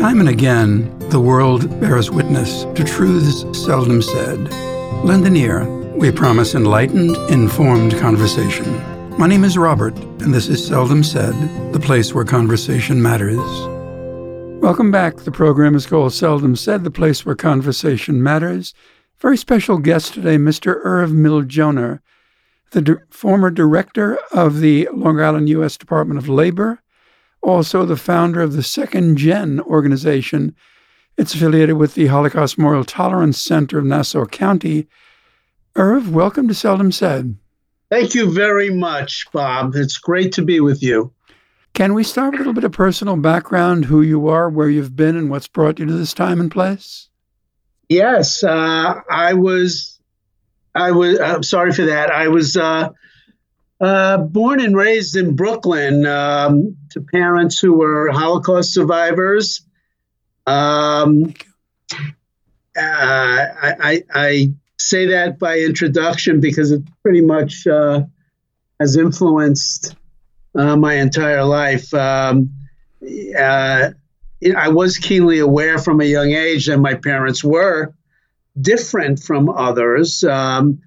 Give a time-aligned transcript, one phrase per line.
[0.00, 4.50] Time and again, the world bears witness to truths seldom said.
[5.04, 5.66] Lend an ear.
[5.94, 8.66] We promise enlightened, informed conversation.
[9.18, 11.34] My name is Robert, and this is Seldom Said,
[11.74, 13.36] the place where conversation matters.
[14.62, 15.18] Welcome back.
[15.18, 18.72] The program is called Seldom Said, the place where conversation matters.
[19.18, 20.80] Very special guest today, Mr.
[20.82, 22.00] Irv Miljoner,
[22.70, 25.76] the di- former director of the Long Island U.S.
[25.76, 26.80] Department of Labor,
[27.42, 30.54] also the founder of the Second Gen organization.
[31.16, 34.88] It's affiliated with the Holocaust Memorial Tolerance Center of Nassau County.
[35.76, 37.36] Irv, welcome to Seldom Said.
[37.90, 39.74] Thank you very much, Bob.
[39.74, 41.12] It's great to be with you.
[41.74, 44.96] Can we start with a little bit of personal background, who you are, where you've
[44.96, 47.08] been, and what's brought you to this time and place?
[47.88, 49.98] Yes, uh, I was.
[50.74, 51.18] I was.
[51.20, 52.10] I'm sorry for that.
[52.10, 52.90] I was uh,
[53.80, 59.62] uh, born and raised in Brooklyn um, to parents who were Holocaust survivors.
[60.46, 61.34] Um,
[61.92, 62.00] uh,
[62.76, 68.00] I, I, say that by introduction because it pretty much uh,
[68.80, 69.94] has influenced
[70.54, 71.92] uh, my entire life.
[71.92, 72.50] Um,
[73.38, 73.90] uh,
[74.56, 77.92] I was keenly aware from a young age that my parents were
[78.58, 80.24] different from others.
[80.24, 80.80] Um,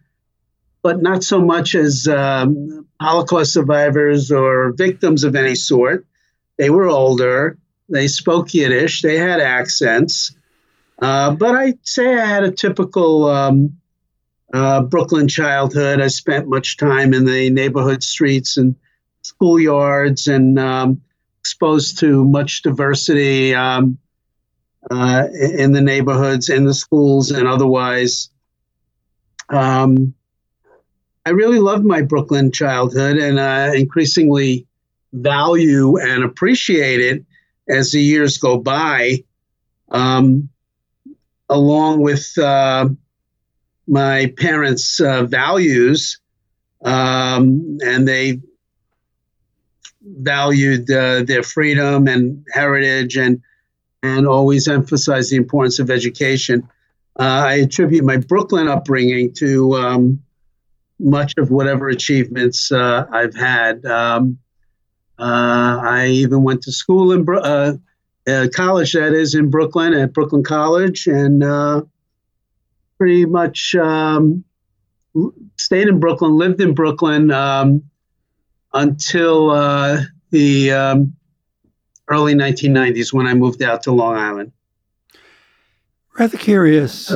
[0.83, 6.05] but not so much as um, Holocaust survivors or victims of any sort.
[6.57, 7.57] They were older.
[7.89, 9.01] They spoke Yiddish.
[9.01, 10.35] They had accents.
[10.99, 13.77] Uh, but I'd say I had a typical um,
[14.53, 16.01] uh, Brooklyn childhood.
[16.01, 18.75] I spent much time in the neighborhood streets and
[19.23, 21.01] schoolyards and um,
[21.39, 23.97] exposed to much diversity um,
[24.91, 28.29] uh, in the neighborhoods, in the schools, and otherwise.
[29.49, 30.13] Um,
[31.25, 34.67] I really loved my Brooklyn childhood and uh, increasingly
[35.13, 37.23] value and appreciate it
[37.69, 39.23] as the years go by,
[39.89, 40.49] um,
[41.49, 42.89] along with uh,
[43.87, 46.19] my parents' uh, values.
[46.83, 48.41] Um, and they
[50.01, 53.41] valued uh, their freedom and heritage and
[54.03, 56.67] and always emphasized the importance of education.
[57.17, 60.22] Uh, I attribute my Brooklyn upbringing to um,
[61.03, 63.85] much of whatever achievements uh, I've had.
[63.85, 64.39] Um,
[65.19, 67.73] uh, I even went to school in uh,
[68.27, 71.81] uh, college, that is, in Brooklyn at Brooklyn College, and uh,
[72.97, 74.43] pretty much um,
[75.57, 77.83] stayed in Brooklyn, lived in Brooklyn um,
[78.73, 81.13] until uh, the um,
[82.07, 84.51] early 1990s when I moved out to Long Island.
[86.17, 87.11] Rather curious.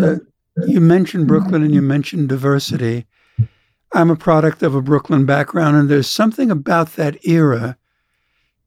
[0.67, 3.05] you mentioned Brooklyn and you mentioned diversity.
[3.93, 7.77] I'm a product of a Brooklyn background, and there's something about that era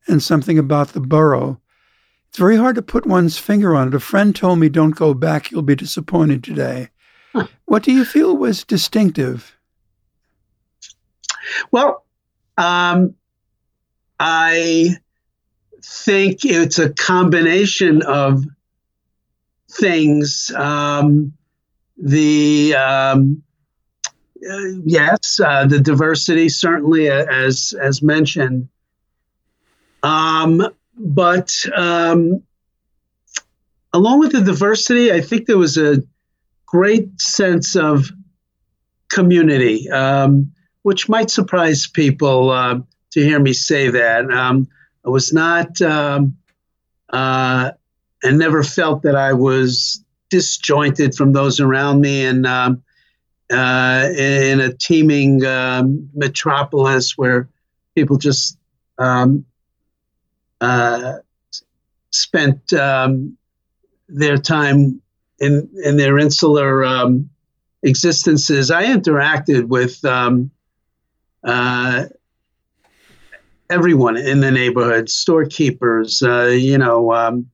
[0.07, 1.61] and something about the borough.
[2.29, 3.95] It's very hard to put one's finger on it.
[3.95, 6.91] A friend told me, Don't go back, you'll be disappointed today.
[7.33, 7.47] Huh.
[7.65, 9.57] What do you feel was distinctive?
[11.71, 12.05] Well,
[12.57, 13.15] um,
[14.19, 14.97] I
[15.83, 18.45] think it's a combination of
[19.71, 20.51] things.
[20.55, 21.33] Um,
[21.97, 23.43] the um,
[24.49, 28.69] uh, yes, uh, the diversity certainly, uh, as as mentioned.
[30.03, 32.43] Um, but um,
[33.93, 36.03] along with the diversity, I think there was a
[36.67, 38.11] great sense of
[39.11, 40.53] community, um,
[40.83, 42.79] which might surprise people uh,
[43.11, 44.31] to hear me say that.
[44.31, 44.69] Um,
[45.05, 46.37] I was not, um,
[47.09, 47.73] uh,
[48.23, 52.83] and never felt that I was disjointed from those around me, and um,
[53.51, 57.49] uh, in a teeming um, metropolis where
[57.95, 58.57] people just
[58.99, 59.45] um,
[60.61, 61.15] uh,
[62.11, 63.37] spent um,
[64.09, 65.01] their time
[65.39, 67.29] in in their insular um,
[67.83, 68.71] existences.
[68.71, 70.51] I interacted with um,
[71.43, 72.05] uh,
[73.71, 77.51] everyone in the neighborhood, storekeepers, uh, you know, um,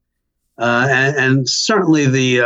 [0.59, 2.41] uh, and, and, certainly the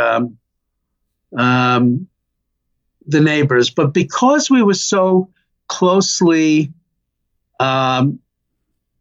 [3.07, 3.69] the neighbors.
[3.69, 5.29] But because we were so
[5.67, 6.71] closely
[7.59, 8.19] um,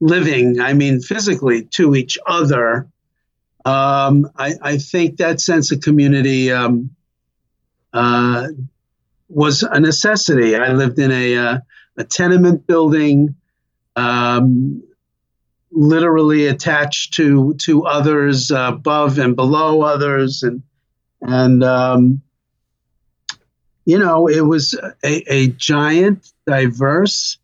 [0.01, 2.89] living, I mean, physically to each other,
[3.65, 6.91] um, I, I, think that sense of community um,
[7.93, 8.49] uh,
[9.29, 10.57] was a necessity.
[10.57, 11.59] I lived in a, uh,
[11.99, 13.37] a tenement building,
[13.97, 14.83] um,
[15.73, 20.63] literally attached to to others, uh, above and below others, and
[21.21, 22.23] and um,
[23.85, 27.39] you know, it was a, a giant, diverse,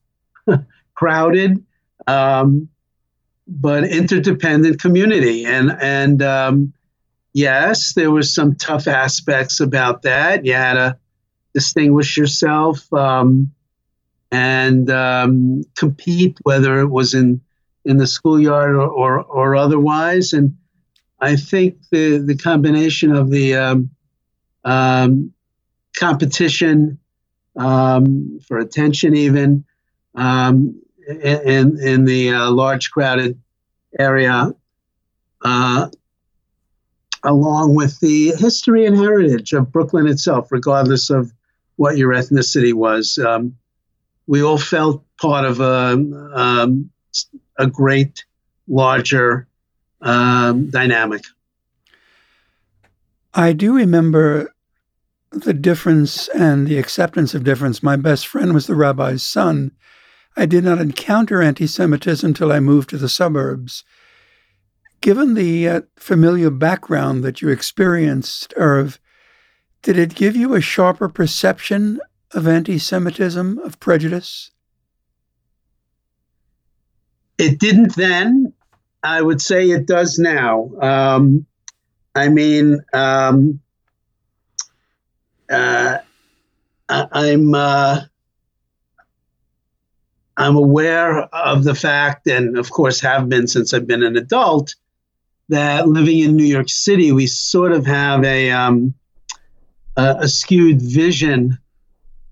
[0.95, 1.65] crowded,
[2.07, 2.69] um,
[3.49, 5.45] but interdependent community.
[5.45, 6.73] And and um,
[7.33, 10.45] yes, there was some tough aspects about that.
[10.45, 10.99] You had to
[11.55, 13.51] distinguish yourself um,
[14.31, 17.41] and um, compete, whether it was in
[17.85, 20.33] in the schoolyard or, or, or otherwise.
[20.33, 20.57] And
[21.21, 23.91] I think the the combination of the um,
[24.65, 25.33] um,
[25.97, 26.99] competition
[27.57, 29.65] um, for attention, even
[30.15, 33.41] um, in in the uh, large crowded
[33.99, 34.53] area,
[35.43, 35.89] uh,
[37.23, 41.33] along with the history and heritage of Brooklyn itself, regardless of
[41.77, 43.19] what your ethnicity was.
[43.19, 43.57] Um,
[44.27, 45.93] we all felt part of a,
[46.35, 46.91] um,
[47.59, 48.25] a great,
[48.67, 49.47] larger
[50.01, 51.23] um, dynamic.
[53.33, 54.55] I do remember
[55.31, 57.83] the difference and the acceptance of difference.
[57.83, 59.73] My best friend was the rabbi's son.
[60.37, 63.85] I did not encounter anti Semitism till I moved to the suburbs.
[65.01, 69.01] Given the uh, familiar background that you experienced, Irv,
[69.83, 72.01] did it give you a sharper perception
[72.33, 74.51] of anti Semitism, of prejudice?
[77.39, 78.53] It didn't then.
[79.03, 80.71] I would say it does now.
[80.81, 81.47] Um,
[82.15, 83.61] I mean, um,
[85.51, 85.99] uh,
[86.89, 88.01] I, am uh,
[90.37, 94.75] I'm aware of the fact, and of course have been since I've been an adult,
[95.49, 98.95] that living in New York City, we sort of have a um,
[99.97, 101.59] a, a, skewed vision.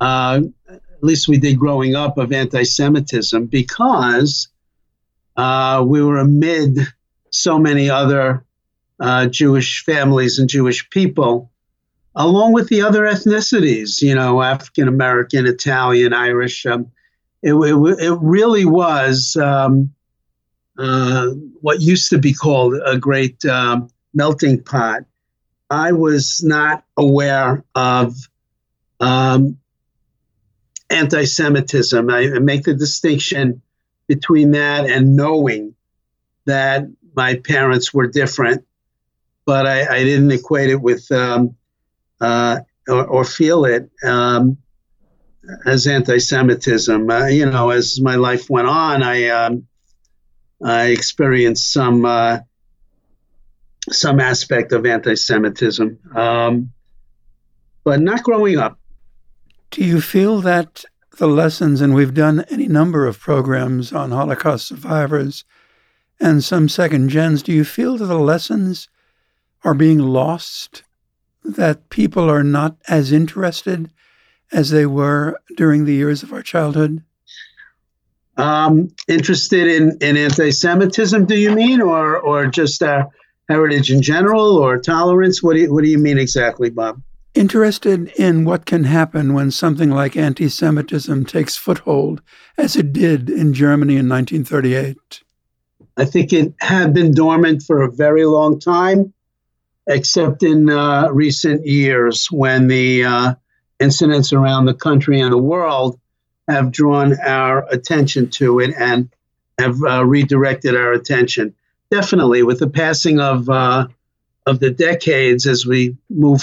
[0.00, 4.48] Uh, at least we did growing up of anti-Semitism because
[5.36, 6.78] uh, we were amid
[7.30, 8.44] so many other
[9.00, 11.50] uh, Jewish families and Jewish people
[12.14, 16.64] along with the other ethnicities, you know, African American, Italian, Irish.
[16.66, 16.90] Um,
[17.42, 19.92] it, it, it, really was um,
[20.78, 21.28] uh,
[21.60, 25.02] what used to be called a great um, melting pot.
[25.68, 28.14] I was not aware of
[29.00, 29.58] um,
[30.88, 32.08] anti Semitism.
[32.08, 33.60] I, I make the distinction
[34.06, 35.74] between that and knowing
[36.46, 36.84] that
[37.16, 38.64] my parents were different,
[39.44, 41.56] but I, I didn't equate it with um,
[42.20, 44.58] uh, or, or, feel it um,
[45.66, 47.10] as anti-Semitism.
[47.10, 49.66] Uh, you know, as my life went on, I um,
[50.64, 52.38] I experienced some uh,
[53.90, 56.72] some aspect of anti-Semitism, um,
[57.84, 58.78] but not growing up.
[59.70, 60.84] Do you feel that
[61.18, 65.44] the lessons, and we've done any number of programs on Holocaust survivors
[66.20, 68.88] and some second gens, do you feel that the lessons
[69.64, 70.84] are being lost
[71.44, 73.90] that people are not as interested
[74.52, 77.02] as they were during the years of our childhood?
[78.36, 83.06] Um, interested in, in anti-Semitism, do you mean, or or just uh,
[83.48, 85.42] heritage in general, or tolerance?
[85.42, 87.00] What do you, what do you mean exactly, Bob?
[87.34, 92.22] Interested in what can happen when something like anti-Semitism takes foothold,
[92.58, 95.22] as it did in Germany in 1938.
[95.96, 99.12] I think it had been dormant for a very long time
[99.86, 103.34] except in uh, recent years when the uh,
[103.80, 105.98] incidents around the country and the world
[106.48, 109.08] have drawn our attention to it and
[109.58, 111.54] have uh, redirected our attention.
[111.90, 113.86] Definitely, with the passing of uh,
[114.46, 116.42] of the decades, as we move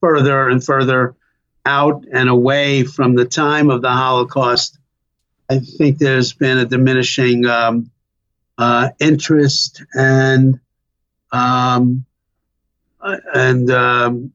[0.00, 1.14] further and further
[1.64, 4.78] out and away from the time of the Holocaust,
[5.48, 7.90] I think there's been a diminishing um,
[8.56, 10.58] uh, interest and
[11.32, 12.04] um,
[13.00, 14.32] and um,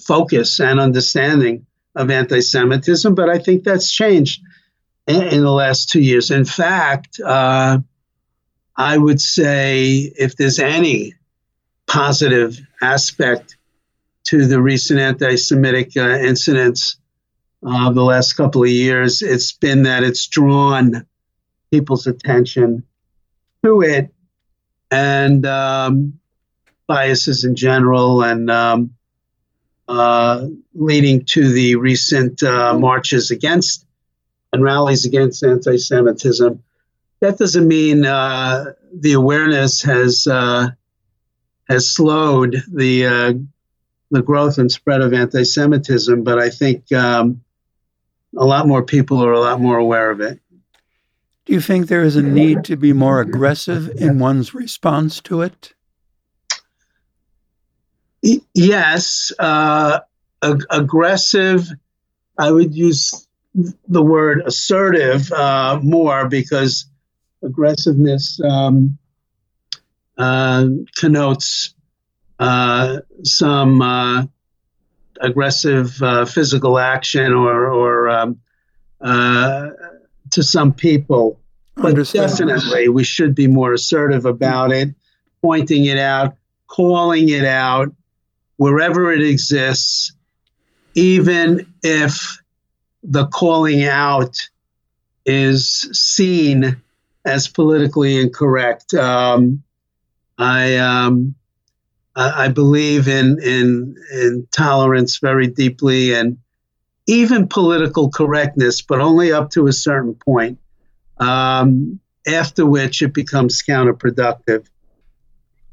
[0.00, 4.42] focus and understanding of anti Semitism, but I think that's changed
[5.06, 6.30] in, in the last two years.
[6.30, 7.78] In fact, uh,
[8.76, 11.14] I would say if there's any
[11.86, 13.56] positive aspect
[14.24, 16.98] to the recent anti Semitic uh, incidents
[17.62, 21.06] of the last couple of years, it's been that it's drawn
[21.70, 22.82] people's attention
[23.64, 24.12] to it.
[24.90, 26.18] And um,
[26.86, 28.94] biases in general and um,
[29.88, 33.86] uh, leading to the recent uh, marches against
[34.52, 36.62] and rallies against anti Semitism.
[37.20, 40.68] That doesn't mean uh, the awareness has uh,
[41.68, 43.32] has slowed the uh,
[44.10, 47.42] the growth and spread of anti-Semitism, but I think um,
[48.36, 50.40] a lot more people are a lot more aware of it.
[51.44, 55.42] Do you think there is a need to be more aggressive in one's response to
[55.42, 55.74] it?
[58.54, 60.00] Yes, uh,
[60.42, 61.68] ag- aggressive.
[62.38, 63.26] I would use
[63.88, 66.86] the word assertive uh, more because
[67.42, 68.98] aggressiveness um,
[70.18, 70.66] uh,
[70.96, 71.74] connotes
[72.38, 74.24] uh, some uh,
[75.20, 78.38] aggressive uh, physical action or, or um,
[79.00, 79.70] uh,
[80.30, 81.40] to some people.
[81.76, 84.94] But definitely, we should be more assertive about it,
[85.42, 86.34] pointing it out,
[86.68, 87.94] calling it out
[88.56, 90.12] wherever it exists,
[90.94, 92.38] even if
[93.02, 94.36] the calling out
[95.24, 96.80] is seen
[97.24, 98.94] as politically incorrect.
[98.94, 99.62] Um,
[100.38, 101.34] I um,
[102.14, 106.38] I believe in in in tolerance very deeply and
[107.06, 110.58] even political correctness, but only up to a certain point.
[111.18, 114.66] Um, after which it becomes counterproductive.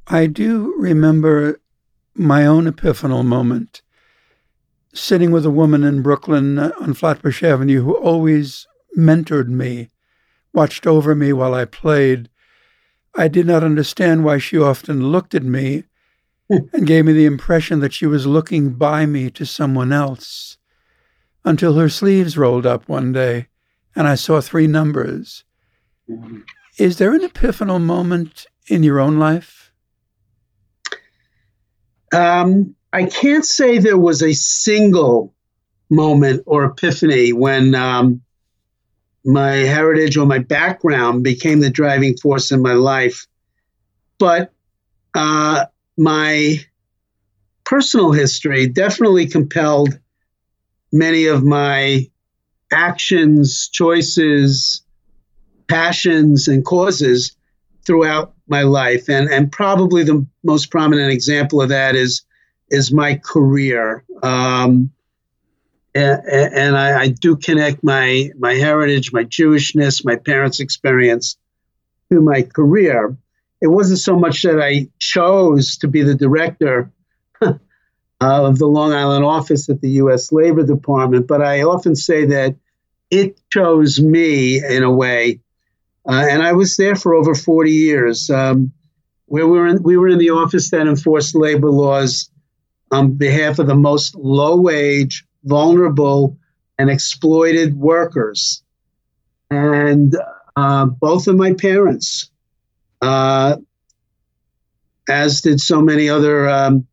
[0.08, 1.60] I do remember
[2.16, 3.82] my own epiphanal moment
[4.94, 8.68] sitting with a woman in Brooklyn uh, on Flatbush Avenue who always
[8.98, 9.90] mentored me,
[10.54, 12.30] watched over me while I played.
[13.16, 15.86] I did not understand why she often looked at me
[16.50, 20.58] and gave me the impression that she was looking by me to someone else
[21.44, 23.48] until her sleeves rolled up one day
[23.96, 25.44] and I saw three numbers.
[26.10, 26.42] Mm-hmm.
[26.78, 29.63] Is there an epiphanal moment in your own life?
[32.14, 35.34] Um, I can't say there was a single
[35.90, 38.22] moment or epiphany when um,
[39.26, 43.26] my heritage or my background became the driving force in my life.
[44.20, 44.52] But
[45.14, 45.66] uh,
[45.98, 46.60] my
[47.64, 50.00] personal history definitely compelled
[50.92, 52.08] many of my
[52.72, 54.84] actions, choices,
[55.68, 57.36] passions, and causes
[57.86, 59.10] throughout my life.
[59.10, 62.24] And, and probably the most prominent example of that is
[62.70, 64.04] is my career.
[64.24, 64.90] Um,
[65.94, 71.38] and, and I, I, do connect my my heritage, my Jewishness, my parents' experience
[72.12, 73.16] to my career.
[73.62, 76.92] It wasn't so much that I chose to be the director
[78.22, 80.32] of the Long Island office at the U.S.
[80.32, 82.56] Labor Department, but I often say that
[83.12, 85.40] it chose me in a way,
[86.08, 88.30] uh, and I was there for over 40 years.
[88.30, 88.74] Um,
[89.26, 92.30] where we were in, we were in the office that enforced labor laws
[92.92, 96.38] on behalf of the most low wage, vulnerable,
[96.78, 98.62] and exploited workers.
[99.50, 100.16] And
[100.56, 102.30] uh, both of my parents,
[103.02, 103.58] uh,
[105.10, 106.86] as did so many other um,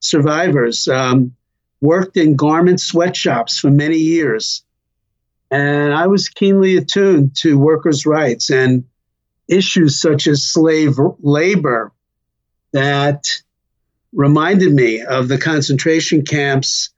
[0.00, 1.34] survivors, um,
[1.80, 4.64] worked in garment sweatshops for many years.
[5.52, 8.84] And I was keenly attuned to workers' rights and
[9.48, 11.92] issues such as slave labor
[12.72, 13.26] that
[14.14, 16.88] reminded me of the concentration camps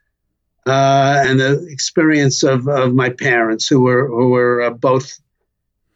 [0.68, 5.18] uh, and the experience of, of my parents, who were who were uh, both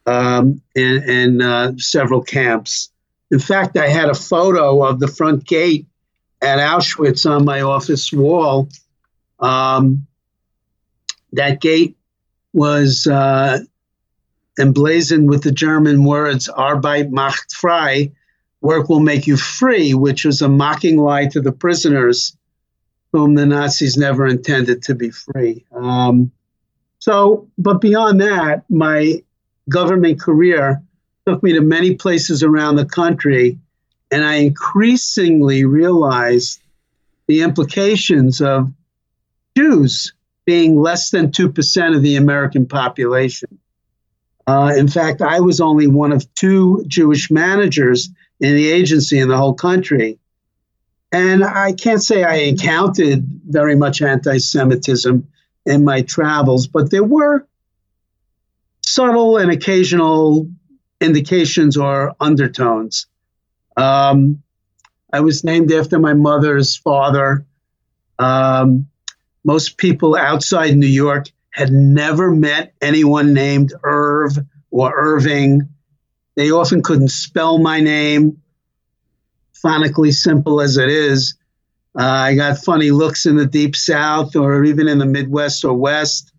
[0.06, 2.90] um, in, in uh, several camps.
[3.30, 5.86] In fact, I had a photo of the front gate
[6.42, 8.68] at Auschwitz on my office wall.
[9.38, 10.08] Um,
[11.32, 11.97] that gate
[12.58, 13.60] was uh,
[14.58, 18.12] emblazoned with the German words "Arbeit macht frei,"
[18.60, 22.36] work will make you free, which was a mocking lie to the prisoners
[23.12, 25.64] whom the Nazis never intended to be free.
[25.72, 26.32] Um,
[26.98, 29.22] so, but beyond that, my
[29.68, 30.82] government career
[31.26, 33.56] took me to many places around the country,
[34.10, 36.60] and I increasingly realized
[37.28, 38.72] the implications of
[39.56, 40.12] Jews
[40.48, 43.58] being less than 2% of the American population.
[44.46, 48.08] Uh, in fact, I was only one of two Jewish managers
[48.40, 50.18] in the agency in the whole country.
[51.12, 55.28] And I can't say I encountered very much anti Semitism
[55.66, 57.46] in my travels, but there were
[58.86, 60.48] subtle and occasional
[60.98, 63.06] indications or undertones.
[63.76, 64.42] Um,
[65.12, 67.44] I was named after my mother's father.
[68.18, 68.86] Um,
[69.48, 74.36] most people outside New York had never met anyone named Irv
[74.70, 75.66] or Irving.
[76.36, 78.42] They often couldn't spell my name,
[79.64, 81.34] phonically simple as it is.
[81.98, 85.72] Uh, I got funny looks in the deep south or even in the Midwest or
[85.72, 86.30] West.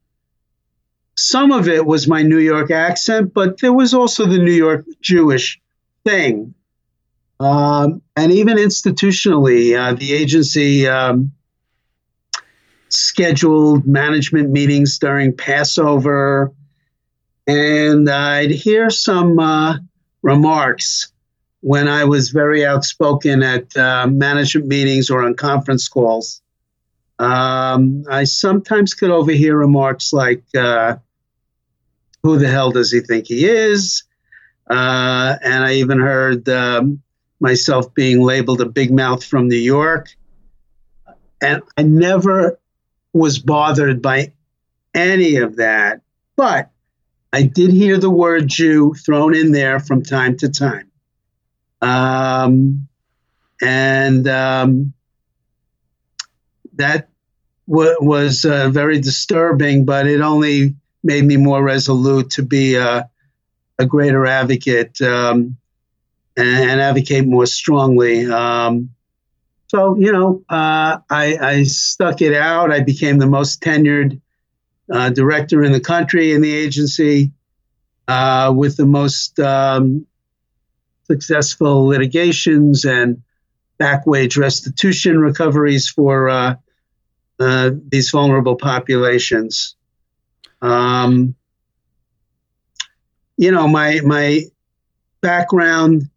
[1.18, 4.86] Some of it was my New York accent, but there was also the New York
[5.02, 5.60] Jewish
[6.06, 6.54] thing.
[7.40, 11.32] Um, and even institutionally, uh, the agency um,
[12.90, 16.52] scheduled management meetings during Passover.
[17.48, 19.78] And I'd hear some uh,
[20.22, 21.12] remarks
[21.62, 26.42] when I was very outspoken at uh, management meetings or on conference calls.
[27.18, 30.98] Um, I sometimes could overhear remarks like, uh,
[32.24, 34.04] Who the hell does he think he is?
[34.70, 37.02] Uh, and I even heard um,
[37.40, 40.10] myself being labeled a big mouth from New York.
[41.42, 42.60] And I never
[43.14, 44.34] was bothered by
[44.94, 46.02] any of that.
[46.36, 46.72] But
[47.32, 50.90] I did hear the word Jew thrown in there from time to time.
[51.82, 52.88] Um,
[53.62, 54.94] and um,
[56.76, 57.10] that
[57.68, 63.10] w- was uh, very disturbing, but it only made me more resolute to be a,
[63.78, 65.58] a greater advocate um,
[66.36, 68.30] and, and, advocate more strongly.
[68.30, 68.90] Um,
[69.70, 72.72] so, you know, uh, I, I, stuck it out.
[72.72, 74.20] I became the most tenured
[74.92, 77.32] uh, director in the country in the agency
[78.08, 80.08] uh, with the most um,
[81.04, 83.22] successful litigations and
[83.78, 86.56] back wage restitution recoveries for uh,
[87.40, 89.76] uh, these vulnerable populations.
[90.64, 91.36] Um,
[93.38, 94.42] you know, my my
[95.22, 96.10] background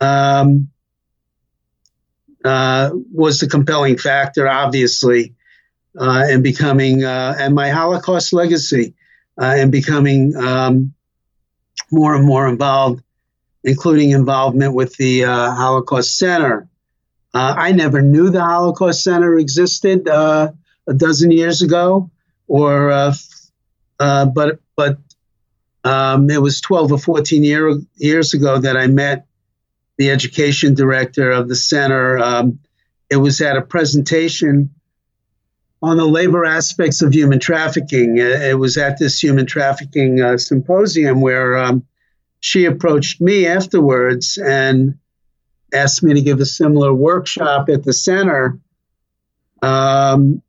[0.00, 0.69] um,
[2.44, 5.34] uh, was the compelling factor, obviously,
[5.98, 8.94] uh, in becoming uh, and my Holocaust legacy
[9.40, 10.94] uh, and becoming um,
[11.90, 13.02] more and more involved,
[13.64, 16.68] including involvement with the uh, Holocaust Center.
[17.32, 20.52] Uh, I never knew the Holocaust Center existed uh,
[20.86, 22.10] a dozen years ago,
[22.48, 23.14] or uh,
[23.98, 24.98] uh, but but
[25.84, 29.26] um, it was 12 or 14 year, years ago that I met
[30.00, 32.18] the education director of the center.
[32.18, 32.58] Um,
[33.10, 34.70] it was at a presentation
[35.82, 38.16] on the labor aspects of human trafficking.
[38.16, 41.86] It was at this human trafficking uh, symposium where um,
[42.40, 44.98] she approached me afterwards and
[45.74, 48.58] asked me to give a similar workshop at the center.
[49.60, 50.40] Um,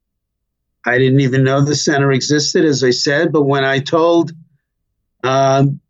[0.86, 4.32] I didn't even know the center existed, as I said, but when I told
[5.26, 5.82] um,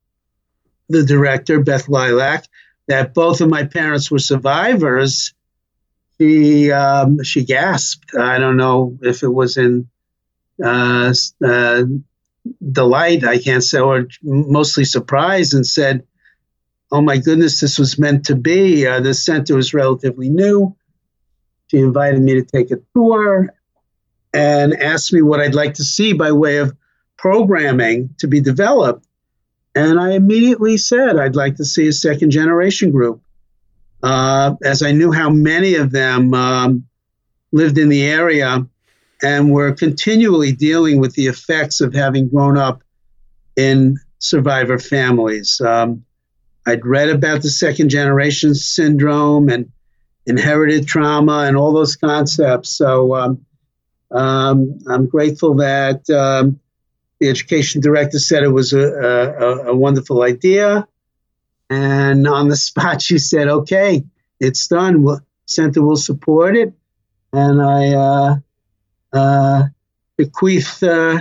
[0.90, 2.48] the director, Beth Lilach,
[2.88, 5.34] that both of my parents were survivors,
[6.20, 8.16] she um, she gasped.
[8.16, 9.88] I don't know if it was in
[10.64, 11.14] uh,
[11.44, 11.84] uh,
[12.72, 16.04] delight, I can't say, or mostly surprise, and said,
[16.92, 20.76] "Oh my goodness, this was meant to be." Uh, the center was relatively new.
[21.68, 23.54] She invited me to take a tour
[24.34, 26.76] and asked me what I'd like to see by way of
[27.18, 29.06] programming to be developed.
[29.74, 33.22] And I immediately said I'd like to see a second generation group
[34.04, 36.88] uh, as I knew how many of them um,
[37.52, 38.66] lived in the area
[39.22, 42.84] and were continually dealing with the effects of having grown up
[43.56, 45.62] in survivor families.
[45.62, 46.04] Um,
[46.66, 49.72] I'd read about the second generation syndrome and
[50.26, 52.76] inherited trauma and all those concepts.
[52.76, 53.46] So um,
[54.12, 56.60] um I'm grateful that um,
[57.22, 60.88] the education director said it was a, a, a wonderful idea.
[61.70, 64.04] And on the spot, she said, okay,
[64.40, 65.04] it's done.
[65.04, 66.74] We'll, Center will support it.
[67.32, 68.36] And I uh,
[69.14, 69.64] uh,
[70.18, 71.20] bequeath uh,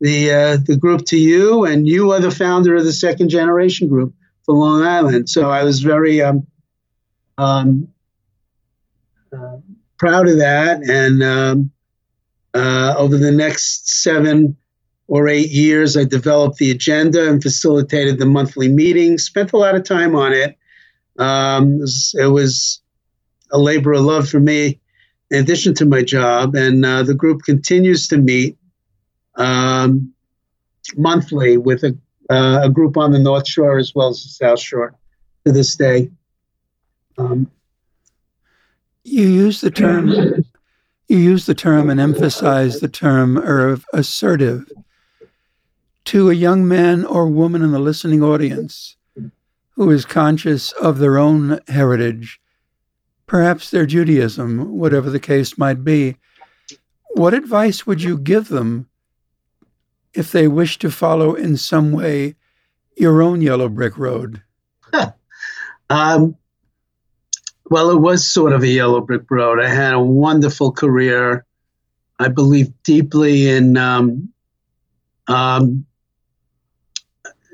[0.00, 3.88] the, uh, the group to you, and you are the founder of the second generation
[3.88, 5.28] group for Long Island.
[5.28, 6.46] So I was very um,
[7.38, 7.88] um,
[9.32, 9.58] uh,
[9.98, 10.82] proud of that.
[10.88, 11.70] And um,
[12.54, 14.56] uh, over the next seven
[15.08, 19.74] or eight years, I developed the agenda and facilitated the monthly meetings, spent a lot
[19.74, 20.56] of time on it.
[21.18, 22.80] Um, it, was, it, was,
[23.52, 24.80] a labor of love for me,
[25.30, 26.54] in addition to my job.
[26.54, 28.58] And uh, the group continues to meet
[29.36, 30.12] um,
[30.96, 31.96] monthly with a,
[32.28, 34.94] uh, a, group on the North Shore as well as the South Shore
[35.44, 36.10] to this day.
[37.18, 37.50] Um,
[39.04, 40.08] you use the term.
[41.08, 44.68] You use the term and emphasize the term of assertive
[46.06, 48.96] to a young man or woman in the listening audience
[49.72, 52.40] who is conscious of their own heritage,
[53.26, 56.16] perhaps their Judaism, whatever the case might be,
[57.10, 58.88] what advice would you give them
[60.14, 62.36] if they wish to follow in some way
[62.96, 64.42] your own yellow brick road?
[65.90, 66.36] um,
[67.68, 69.60] well, it was sort of a yellow brick road.
[69.60, 71.44] I had a wonderful career.
[72.20, 74.32] I believe deeply in um,
[75.26, 75.84] um,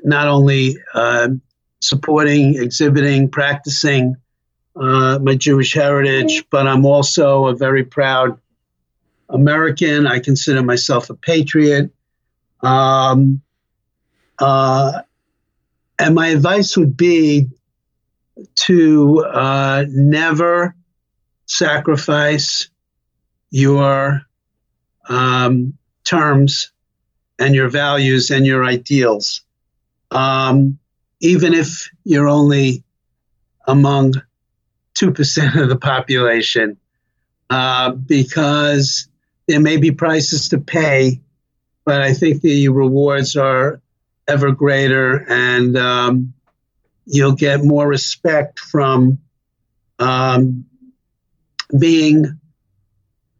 [0.03, 1.29] not only uh,
[1.79, 4.15] supporting, exhibiting, practicing
[4.75, 8.39] uh, my Jewish heritage, but I'm also a very proud
[9.29, 10.07] American.
[10.07, 11.91] I consider myself a patriot.
[12.61, 13.41] Um,
[14.39, 15.01] uh,
[15.99, 17.49] and my advice would be
[18.55, 20.75] to uh, never
[21.45, 22.69] sacrifice
[23.51, 24.21] your
[25.07, 26.71] um, terms
[27.37, 29.42] and your values and your ideals
[30.13, 30.77] um,
[31.19, 32.83] even if you're only
[33.67, 34.13] among
[34.99, 36.77] 2% of the population
[37.49, 39.07] uh, because
[39.47, 41.21] there may be prices to pay,
[41.85, 43.81] but I think the rewards are
[44.27, 46.33] ever greater and um,
[47.05, 49.19] you'll get more respect from
[49.99, 50.65] um,
[51.77, 52.39] being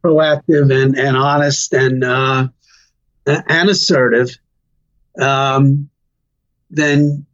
[0.03, 2.47] proactive and, and honest and uh,
[3.25, 4.37] and assertive.
[5.19, 5.89] Um,
[6.73, 7.25] than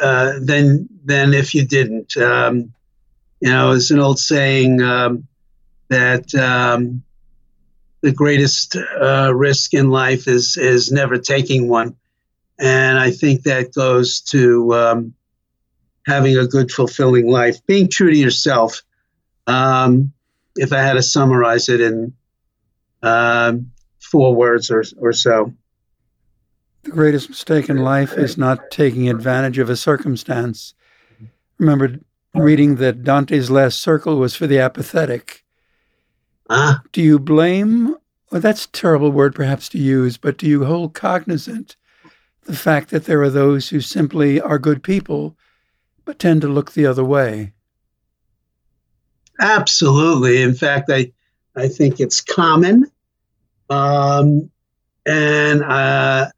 [0.00, 2.16] uh, than than if you didn't.
[2.16, 2.72] Um,
[3.40, 5.26] you know, it's an old saying um,
[5.88, 7.02] that um,
[8.00, 11.96] the greatest uh, risk in life is is never taking one,
[12.58, 15.14] and I think that goes to um,
[16.06, 18.82] having a good, fulfilling life, being true to yourself.
[19.46, 20.12] Um,
[20.54, 22.12] if I had to summarize it in
[23.02, 25.52] um, four words or, or so.
[26.82, 30.74] The greatest mistake in life is not taking advantage of a circumstance.
[31.58, 32.00] Remember
[32.34, 35.44] reading that Dante's last circle was for the apathetic.
[36.50, 36.82] Ah.
[36.90, 37.94] Do you blame,
[38.30, 41.76] well, that's a terrible word perhaps to use, but do you hold cognizant
[42.44, 45.36] the fact that there are those who simply are good people
[46.04, 47.52] but tend to look the other way?
[49.40, 50.42] Absolutely.
[50.42, 51.12] In fact, I,
[51.54, 52.90] I think it's common.
[53.70, 54.50] Um,
[55.06, 56.30] and uh,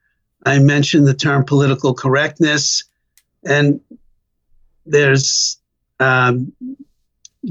[0.44, 2.84] I mentioned the term political correctness,
[3.44, 3.80] and
[4.86, 5.58] there's
[6.00, 6.52] um,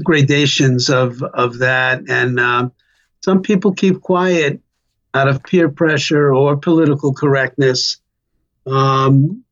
[0.02, 2.02] gradations of, of that.
[2.08, 2.72] And um,
[3.20, 4.60] some people keep quiet
[5.12, 7.98] out of peer pressure or political correctness.
[8.66, 9.44] Um,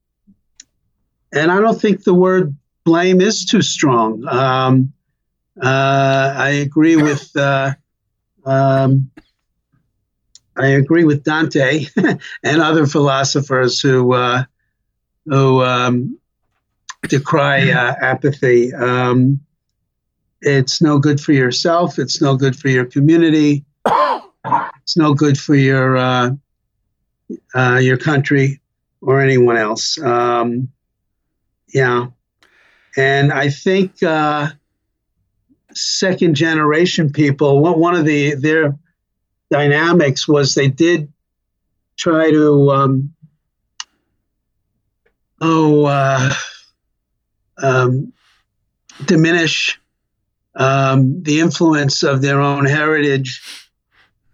[1.33, 4.27] and I don't think the word blame is too strong.
[4.27, 4.93] Um,
[5.61, 7.75] uh, I agree with uh,
[8.45, 9.11] um,
[10.57, 11.87] I agree with Dante
[12.43, 14.45] and other philosophers who uh,
[15.27, 16.19] who um,
[17.09, 18.73] decry uh, apathy.
[18.75, 19.41] Um,
[20.41, 21.99] it's no good for yourself.
[21.99, 23.65] It's no good for your community.
[24.83, 26.31] It's no good for your uh,
[27.55, 28.61] uh, your country
[29.01, 29.99] or anyone else.
[29.99, 30.69] Um,
[31.69, 32.09] yeah,
[32.97, 34.51] and I think uh,
[35.73, 37.61] second generation people.
[37.61, 38.77] One of the their
[39.53, 41.13] dynamics was they did
[41.97, 43.15] try to um,
[45.41, 46.33] oh uh,
[47.59, 48.13] um,
[49.05, 49.79] diminish
[50.55, 53.43] um, the influence of their own heritage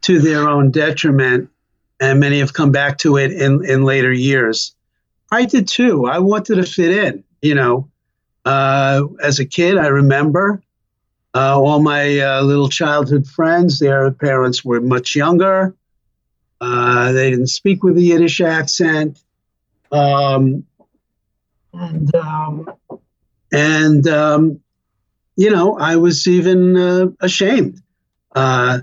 [0.02, 1.50] to their own detriment,
[2.00, 4.74] and many have come back to it in in later years.
[5.32, 6.06] I did too.
[6.06, 7.24] I wanted to fit in.
[7.42, 7.90] You know,
[8.44, 10.62] uh, as a kid, I remember
[11.34, 15.74] uh, all my uh, little childhood friends, their parents were much younger.
[16.60, 19.22] Uh, they didn't speak with a Yiddish accent.
[19.92, 20.64] Um,
[21.72, 22.68] and, um,
[23.52, 24.60] and um,
[25.36, 27.82] you know, I was even uh, ashamed
[28.34, 28.80] uh,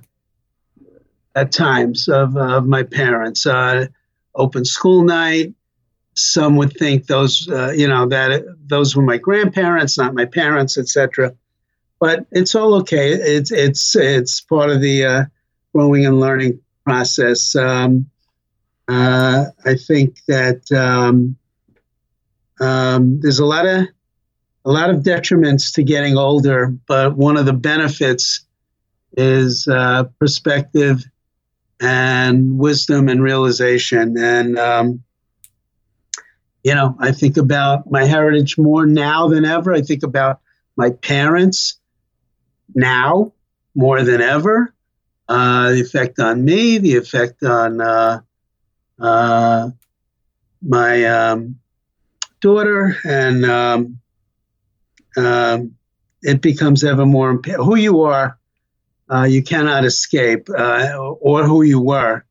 [1.33, 3.45] at times of, of my parents.
[3.45, 3.87] Uh,
[4.35, 5.53] open school night.
[6.13, 11.35] Some would think those, you know, that those were my grandparents, not my parents, etc
[11.99, 13.11] but it's all okay.
[13.13, 15.23] It's it's it's part of the uh,
[15.73, 17.55] growing and learning process.
[17.55, 18.09] Um,
[18.87, 21.35] uh, I think that um,
[22.59, 23.87] um, there's a lot of
[24.65, 28.45] a lot of detriments to getting older, but one of the benefits
[29.17, 31.03] is uh, perspective
[31.79, 34.17] and wisdom and realization.
[34.17, 35.03] And um,
[36.63, 39.71] you know, I think about my heritage more now than ever.
[39.73, 40.39] I think about
[40.75, 41.79] my parents
[42.73, 43.33] now
[43.75, 44.73] more than ever.
[45.27, 48.21] Uh, the effect on me, the effect on uh,
[48.99, 49.69] uh,
[50.61, 51.59] my um,
[52.41, 53.99] daughter, and um,
[55.17, 55.75] um,
[56.21, 57.65] it becomes ever more important.
[57.65, 58.37] Who you are,
[59.11, 62.23] uh, you cannot escape, uh, or who you were,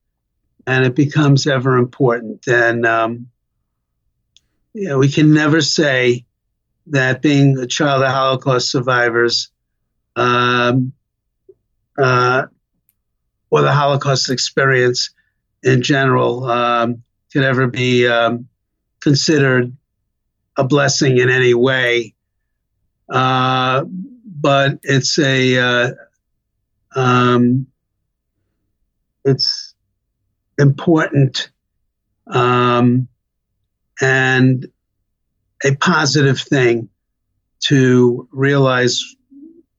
[0.66, 2.46] and it becomes ever important.
[2.46, 3.26] And um,
[4.72, 6.24] you know, we can never say
[6.88, 9.50] that being a child of Holocaust survivors
[10.16, 10.92] um,
[11.98, 12.46] uh,
[13.50, 15.10] or the Holocaust experience
[15.62, 18.48] in general um, could ever be um,
[19.00, 19.76] considered
[20.56, 22.14] a blessing in any way.
[23.08, 25.90] Uh, but it's a uh,
[26.94, 27.66] um,
[29.24, 29.74] it's
[30.58, 31.50] important
[32.26, 33.08] um,
[34.00, 34.66] and
[35.64, 36.88] a positive thing
[37.60, 39.02] to realize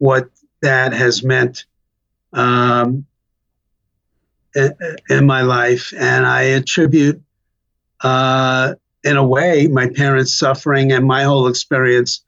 [0.06, 0.30] what
[0.62, 1.66] that has meant
[2.32, 3.06] um,
[5.10, 5.94] in my life.
[5.98, 7.22] And I attribute,
[8.02, 12.24] uh, in a way, my parents' suffering and my whole experience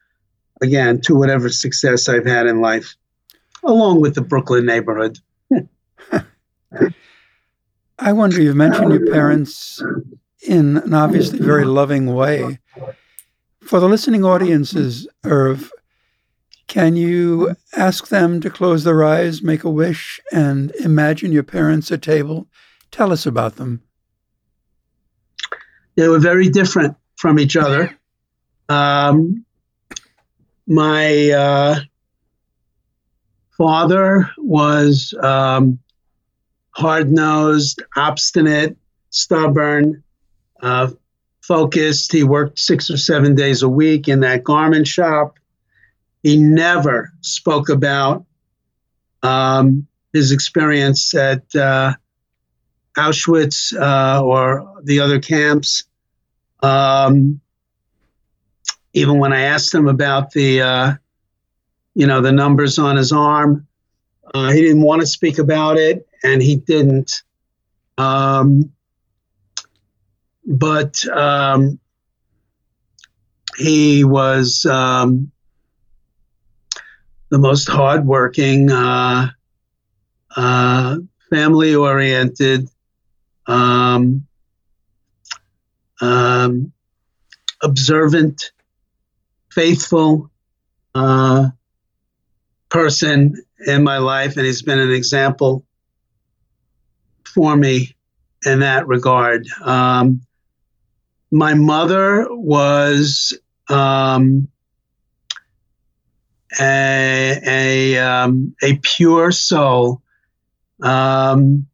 [0.62, 2.96] again, to whatever success I've had in life,
[3.64, 5.20] along with the Brooklyn neighborhood.
[8.00, 9.84] I wonder, you've mentioned your parents
[10.42, 12.60] in an obviously very loving way.
[13.62, 15.72] For the listening audiences, Irv,
[16.68, 21.92] can you ask them to close their eyes, make a wish, and imagine your parents
[21.92, 22.48] at table?
[22.92, 23.82] Tell us about them.
[25.96, 27.98] They were very different from each other.
[28.70, 29.46] Um,
[30.68, 31.80] my uh,
[33.58, 35.80] father was um,
[36.72, 38.78] hard nosed, obstinate,
[39.10, 40.04] stubborn,
[40.62, 40.92] uh,
[41.42, 42.12] focused.
[42.12, 45.37] He worked six or seven days a week in that garment shop.
[46.24, 48.26] He never spoke about
[49.24, 51.94] um, his experience at uh,
[52.98, 55.84] Auschwitz uh, or the other camps.
[56.62, 57.40] Um,
[58.94, 60.94] even when I asked him about the, uh,
[61.94, 63.68] you know, the numbers on his arm,
[64.34, 67.22] uh, he didn't want to speak about it and he didn't.
[67.98, 68.72] Um,
[70.46, 71.80] but um,
[73.58, 75.32] he was um,
[77.30, 79.28] the most hardworking, uh,
[80.36, 80.98] uh,
[81.30, 82.70] family oriented,
[83.48, 84.26] um,
[86.02, 86.72] um,
[87.62, 88.52] observant,
[89.52, 90.30] faithful
[90.96, 91.48] uh,
[92.70, 93.36] person
[93.66, 95.66] in my life, and he's been an example
[97.26, 97.96] for me
[98.46, 99.48] in that regard.
[99.62, 100.22] Um,
[101.32, 103.38] my mother was
[103.70, 104.48] um,
[106.60, 110.02] a a, um, a pure soul.
[110.82, 111.68] Um,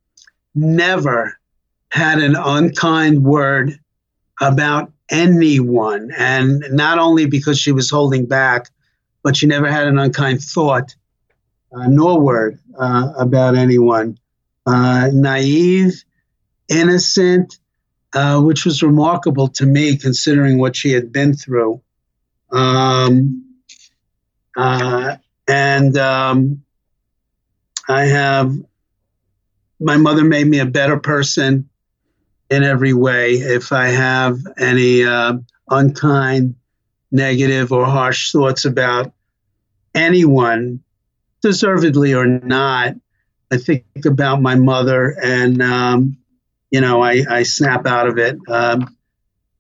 [0.56, 1.38] never
[1.90, 3.80] had an unkind word
[4.42, 8.70] about anyone, and not only because she was holding back,
[9.24, 10.96] but she never had an unkind thought
[11.74, 14.18] uh, nor word uh, about anyone
[14.66, 16.04] uh, naive,
[16.70, 17.58] innocent,
[18.14, 21.82] uh, which was remarkable to me considering what she had been through.
[22.52, 23.43] Um,
[24.58, 26.64] uh, and um,
[27.88, 28.54] I have,
[29.80, 31.70] my mother made me a better person
[32.50, 33.34] in every way.
[33.34, 35.34] If I have any uh,
[35.70, 36.56] unkind,
[37.12, 39.14] negative, or harsh thoughts about
[39.94, 40.82] anyone,
[41.42, 42.96] deservedly or not,
[43.52, 46.18] I think about my mother and, um,
[46.72, 48.38] you know, I, I snap out of it.
[48.48, 48.98] Um,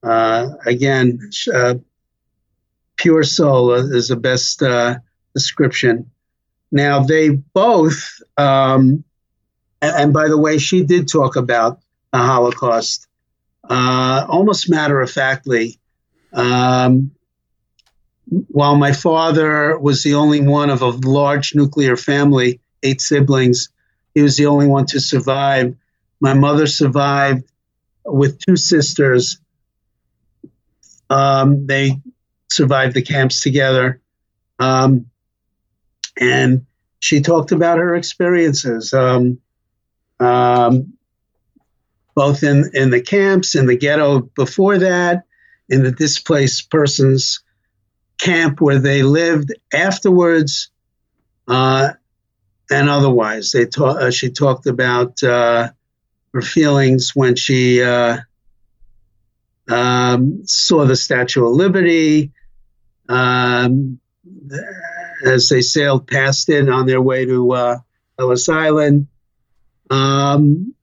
[0.01, 1.19] uh, again,
[1.53, 1.75] uh,
[2.95, 4.95] pure soul is the best uh,
[5.33, 6.09] description.
[6.71, 9.03] Now, they both, um,
[9.81, 11.79] and, and, by the way, she did talk about
[12.11, 13.07] the Holocaust
[13.69, 15.79] uh, almost matter of factly.
[16.33, 17.11] Um,
[18.47, 23.69] while my father was the only one of a large nuclear family, eight siblings,
[24.15, 25.75] he was the only one to survive.
[26.19, 27.43] My mother survived
[28.05, 29.39] with two sisters.
[31.09, 32.01] Um, they
[32.55, 34.01] survived the camps together.
[34.59, 35.07] Um,
[36.19, 36.65] and
[36.99, 39.39] she talked about her experiences, um,
[40.19, 40.93] um
[42.15, 45.23] both in, in the camps, in the ghetto before that,
[45.67, 47.39] in the displaced persons
[48.19, 50.69] camp where they lived afterwards.
[51.47, 51.89] Uh,
[52.73, 53.51] and otherwise.
[53.51, 55.69] They ta- uh, she talked about uh,
[56.33, 58.17] her feelings when she uh,
[59.69, 62.31] um, saw the Statue of Liberty
[63.09, 63.99] um,
[65.25, 67.77] as they sailed past it on their way to uh,
[68.19, 69.07] Ellis Island.
[69.89, 70.73] Um,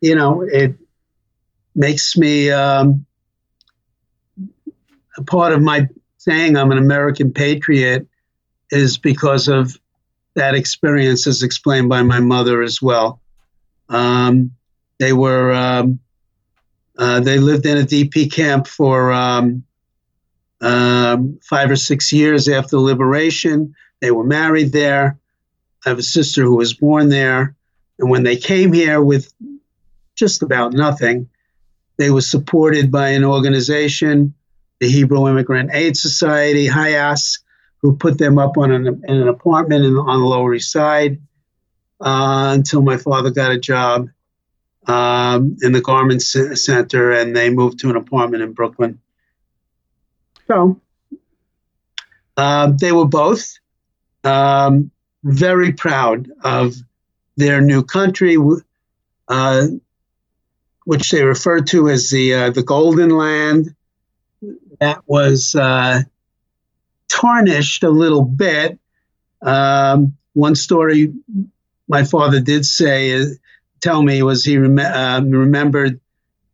[0.00, 0.76] you know, it
[1.74, 3.06] makes me um,
[5.16, 8.06] a part of my saying I'm an American patriot
[8.70, 9.78] is because of
[10.34, 13.20] that experience as explained by my mother as well.
[13.88, 14.52] Um,
[14.98, 16.00] they were um,
[16.98, 19.64] uh, they lived in a DP camp for um,
[20.64, 23.74] um, five or six years after liberation.
[24.00, 25.18] They were married there.
[25.84, 27.54] I have a sister who was born there,
[27.98, 29.32] and when they came here with
[30.16, 31.28] just about nothing,
[31.98, 34.34] they were supported by an organization,
[34.80, 37.40] the Hebrew Immigrant Aid Society, HIAS,
[37.82, 41.20] who put them up on an, in an apartment in, on the Lower East Side
[42.00, 44.08] uh, until my father got a job
[44.86, 49.00] um, in the garment center and they moved to an apartment in Brooklyn.
[50.46, 50.80] So
[52.36, 53.58] uh, they were both
[54.24, 54.90] um,
[55.22, 56.74] very proud of
[57.36, 58.36] their new country,
[59.28, 59.66] uh,
[60.84, 63.74] which they referred to as the uh, the Golden Land.
[64.80, 66.02] That was uh,
[67.08, 68.78] tarnished a little bit.
[69.40, 71.12] Um, one story
[71.88, 73.26] my father did say, uh,
[73.80, 76.00] tell me, was he rem- uh, remembered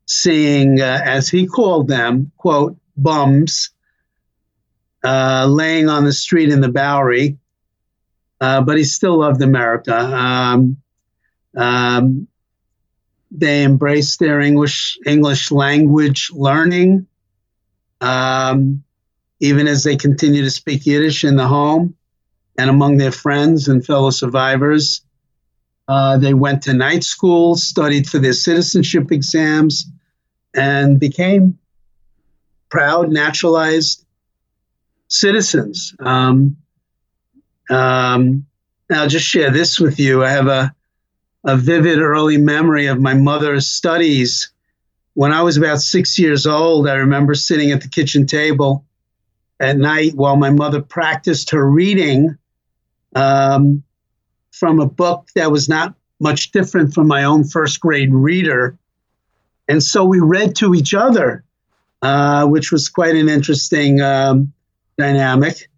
[0.06, 3.70] seeing, uh, as he called them, quote, bums
[5.04, 7.38] uh, laying on the street in the Bowery,
[8.40, 9.96] uh, but he still loved America.
[9.96, 10.76] Um,
[11.56, 12.26] um,
[13.30, 17.06] they embraced their English English language learning,
[18.00, 18.82] um,
[19.40, 21.94] even as they continue to speak Yiddish in the home
[22.58, 25.02] and among their friends and fellow survivors.
[25.88, 29.90] Uh, they went to night school, studied for their citizenship exams,
[30.54, 31.58] and became
[32.68, 34.04] proud, naturalized
[35.10, 35.94] citizens.
[36.00, 36.56] Um,
[37.68, 38.46] um,
[38.90, 40.24] I'll just share this with you.
[40.24, 40.74] I have a,
[41.44, 44.52] a vivid early memory of my mother's studies.
[45.14, 48.84] When I was about six years old, I remember sitting at the kitchen table
[49.58, 52.36] at night while my mother practiced her reading
[53.14, 53.82] um,
[54.52, 58.78] from a book that was not much different from my own first grade reader.
[59.68, 61.44] And so we read to each other,
[62.02, 64.52] uh, which was quite an interesting um,
[64.98, 65.68] dynamic.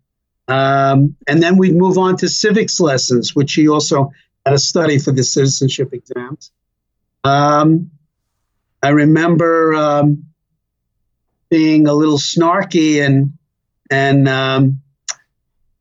[0.48, 4.10] Um, and then we'd move on to civics lessons, which he also
[4.44, 6.50] had a study for the citizenship exams.
[7.24, 7.90] Um,
[8.82, 10.24] I remember um,
[11.48, 13.34] being a little snarky and
[13.90, 14.80] and um,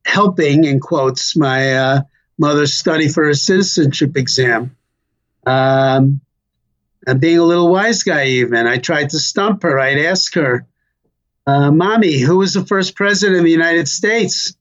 [0.06, 2.02] helping, in quotes, my uh,
[2.38, 4.76] mother's study for a citizenship exam.
[5.46, 6.22] Um,
[7.08, 8.67] and being a little wise guy, even.
[8.67, 9.80] I tried to stump her.
[9.80, 10.67] I'd ask her,
[11.47, 14.56] uh, Mommy, who was the first president of the United States?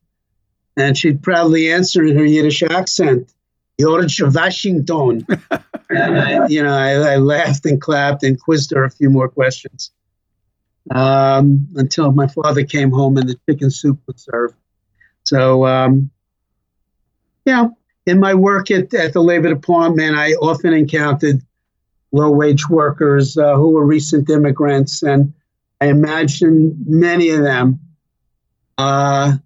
[0.76, 3.32] And she'd proudly answer in her Yiddish accent,
[3.78, 5.26] George Washington.
[5.90, 9.28] and I, you know, I, I, laughed and clapped and quizzed her a few more
[9.28, 9.90] questions
[10.90, 14.54] um, until my father came home and the chicken soup was served.
[15.24, 16.10] So, um,
[17.44, 21.42] you know, in my work at, at the Labor Department, I often encountered
[22.12, 25.02] low wage workers uh, who were recent immigrants.
[25.02, 25.32] And
[25.80, 27.80] I imagine many of them
[28.76, 29.36] uh,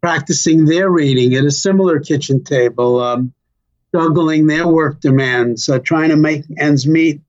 [0.00, 3.32] practicing their reading at a similar kitchen table, um,
[3.94, 7.20] juggling their work demands, uh, trying to make ends meet,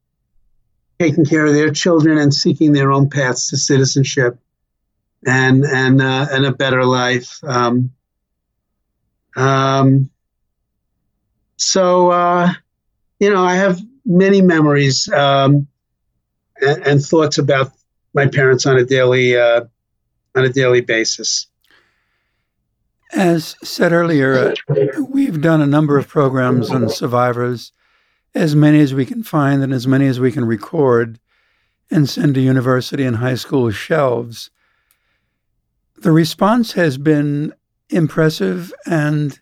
[0.99, 4.37] taking care of their children, and seeking their own paths to citizenship
[5.25, 7.39] and and uh, and a better life.
[7.43, 7.91] Um,
[9.35, 10.09] um,
[11.57, 12.53] so uh,
[13.19, 15.67] you know, I have many memories um,
[16.61, 17.71] and, and, thoughts about
[18.13, 19.61] my parents on a daily uh,
[20.35, 21.47] on a daily basis.
[23.11, 27.71] As said earlier, uh, we've done a number of programs on survivors,
[28.35, 31.19] as many as we can find and as many as we can record
[31.89, 34.51] and send to university and high school shelves.
[35.97, 37.53] The response has been
[37.89, 39.39] impressive and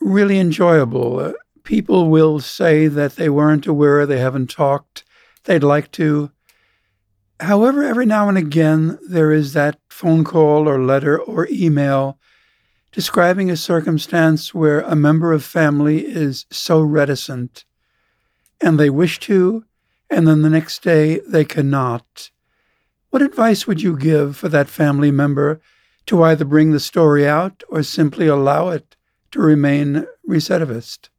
[0.00, 1.20] really enjoyable.
[1.20, 5.04] Uh, people will say that they weren't aware, they haven't talked,
[5.44, 6.30] they'd like to.
[7.40, 12.18] However, every now and again, there is that phone call or letter or email
[12.92, 17.66] describing a circumstance where a member of family is so reticent
[18.60, 19.64] and they wish to,
[20.08, 22.30] and then the next day they cannot.
[23.10, 25.60] What advice would you give for that family member
[26.06, 28.96] to either bring the story out or simply allow it
[29.32, 31.10] to remain recidivist?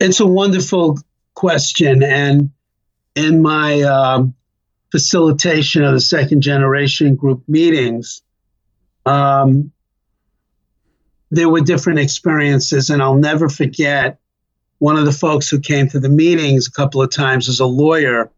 [0.00, 0.98] It's a wonderful
[1.34, 2.02] question.
[2.02, 2.50] And
[3.14, 4.34] in my um,
[4.92, 8.22] facilitation of the second generation group meetings,
[9.04, 9.72] um,
[11.30, 12.90] there were different experiences.
[12.90, 14.18] And I'll never forget
[14.78, 17.66] one of the folks who came to the meetings a couple of times as a
[17.66, 18.30] lawyer.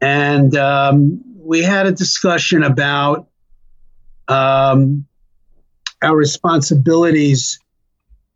[0.00, 3.28] And um, we had a discussion about
[4.28, 5.06] um,
[6.02, 7.58] our responsibilities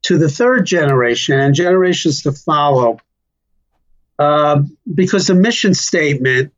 [0.02, 2.98] to the third generation and generations to follow.
[4.18, 4.62] Uh,
[4.94, 6.52] because the mission statement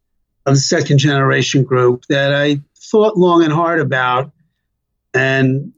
[0.47, 4.33] of the second generation group that I thought long and hard about
[5.15, 5.73] and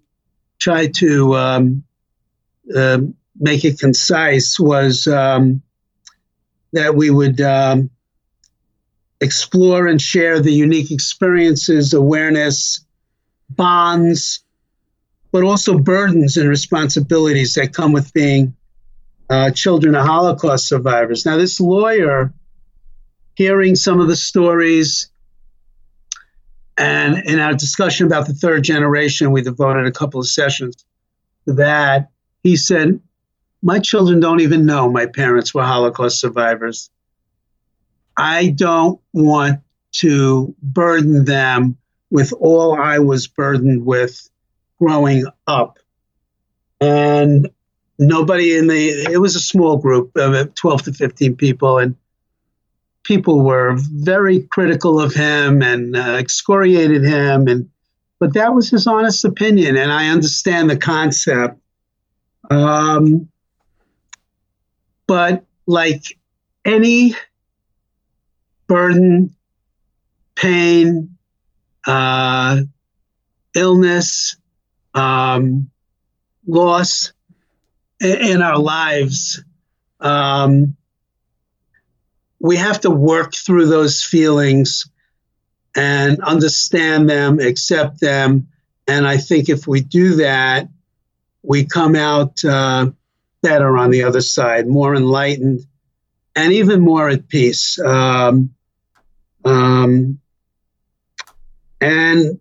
[0.59, 1.85] tried to um,
[2.75, 2.99] uh,
[3.39, 5.63] make it concise was um,
[6.73, 7.91] that we would um,
[9.21, 12.85] explore and share the unique experiences, awareness,
[13.51, 14.41] bonds,
[15.33, 18.55] but also burdens and responsibilities that come with being
[19.29, 21.27] uh, children of Holocaust survivors.
[21.27, 22.33] Now, this lawyer,
[23.37, 25.11] hearing some of the stories,
[26.77, 30.85] and in our discussion about the third generation, we devoted a couple of sessions
[31.47, 32.11] to that.
[32.43, 33.01] He said,
[33.63, 36.91] My children don't even know my parents were Holocaust survivors.
[38.17, 39.61] I don't want
[39.93, 41.77] to burden them
[42.11, 44.29] with all I was burdened with
[44.79, 45.79] growing up.
[46.81, 47.49] And
[47.99, 51.97] nobody in the, it was a small group of 12 to 15 people, and
[53.07, 57.47] people were very critical of him and uh, excoriated him.
[57.47, 57.71] And,
[58.19, 61.61] but that was his honest opinion, and I understand the concept.
[62.51, 63.29] Um,
[65.07, 66.19] but like
[66.65, 67.15] any
[68.67, 69.37] burden,
[70.35, 71.17] pain,
[71.87, 72.63] uh,
[73.55, 74.37] illness,
[74.95, 75.71] um,
[76.47, 77.13] loss
[78.01, 79.43] in our lives,
[80.01, 80.77] um,
[82.41, 84.89] we have to work through those feelings
[85.75, 88.49] and understand them, accept them.
[88.89, 90.69] And I think if we do that,
[91.43, 92.91] we come out uh,
[93.43, 95.61] better on the other side, more enlightened,
[96.35, 97.79] and even more at peace.
[97.79, 98.55] Um,
[99.45, 100.19] um,
[101.81, 102.41] and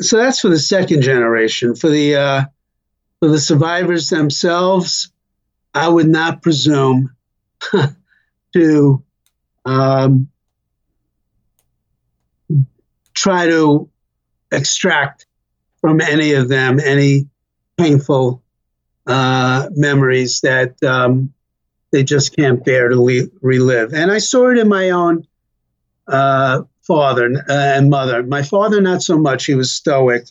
[0.00, 1.74] so that's for the second generation.
[1.74, 2.44] For the uh,
[3.20, 5.10] for the survivors themselves,
[5.72, 7.14] I would not presume
[8.54, 9.02] to
[9.64, 10.28] um,
[13.14, 13.88] try to
[14.52, 15.26] extract
[15.80, 17.26] from any of them any
[17.76, 18.42] painful
[19.06, 21.32] uh, memories that um,
[21.90, 23.92] they just can't bear to le- relive.
[23.92, 25.26] And I saw it in my own
[26.08, 28.22] uh, father uh, and mother.
[28.22, 30.24] My father, not so much, he was stoic,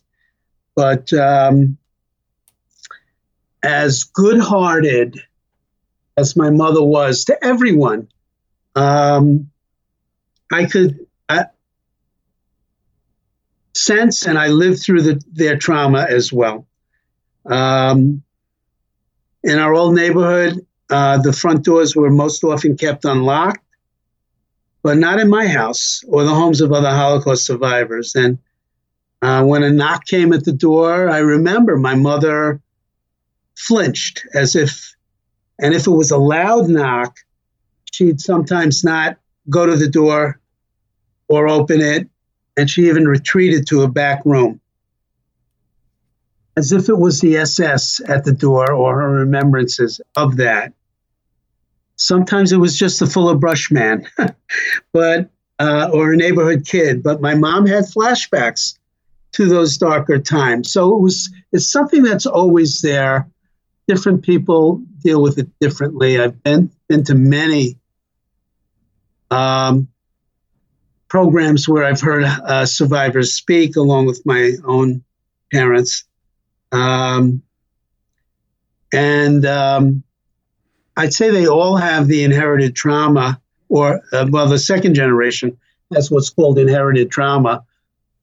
[0.76, 1.78] but um,
[3.64, 5.20] as good hearted
[6.18, 8.08] as my mother was to everyone,
[8.76, 9.50] um,
[10.52, 11.00] I could
[11.30, 11.46] uh,
[13.74, 16.68] sense and I lived through the, their trauma as well.
[17.46, 18.24] Um,
[19.44, 23.64] in our old neighborhood, uh, the front doors were most often kept unlocked
[24.84, 28.14] but not in my house or the homes of other Holocaust survivors.
[28.16, 28.38] And
[29.22, 32.62] uh, when a knock came at the door, I remember my mother
[33.58, 34.93] flinched as if,
[35.64, 37.18] and if it was a loud knock,
[37.92, 39.18] she'd sometimes not
[39.50, 40.42] go to the door
[41.30, 42.08] or open it,
[42.58, 44.60] and she even retreated to a back room.
[46.58, 50.74] As if it was the SS at the door or her remembrances of that.
[51.96, 54.06] Sometimes it was just the Fuller Brush man,
[54.94, 57.02] but uh, or a neighborhood kid.
[57.02, 58.78] But my mom had flashbacks
[59.32, 60.74] to those darker times.
[60.74, 63.28] So it was it's something that's always there.
[63.88, 66.20] Different people deal with it differently.
[66.20, 67.78] I've been to many
[69.30, 69.88] um,
[71.10, 75.04] programs where I've heard uh, survivors speak along with my own
[75.52, 76.06] parents.
[76.72, 77.44] Um,
[78.94, 80.04] and um,
[80.96, 85.58] I'd say they all have the inherited trauma, or uh, well, the second generation
[85.94, 87.64] has what's called inherited trauma.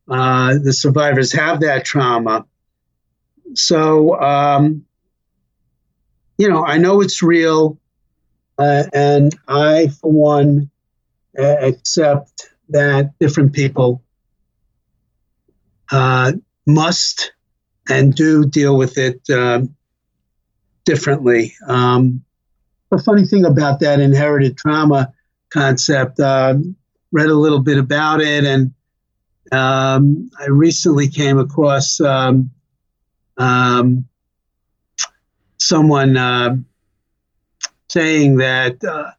[0.08, 2.44] Uh, the survivors have that trauma.
[3.54, 4.84] So, um,
[6.40, 7.78] you know, I know it's real,
[8.58, 10.70] uh, and I, for one,
[11.38, 14.02] accept that different people
[15.92, 16.32] uh,
[16.66, 17.32] must
[17.90, 19.60] and do deal with it uh,
[20.86, 21.54] differently.
[21.66, 22.24] Um,
[22.90, 25.12] the funny thing about that inherited trauma
[25.50, 26.54] concept, uh,
[27.12, 28.72] read a little bit about it, and
[29.52, 32.50] um, I recently came across um,
[33.36, 34.06] um,
[35.60, 36.56] someone uh,
[37.88, 39.10] saying that uh,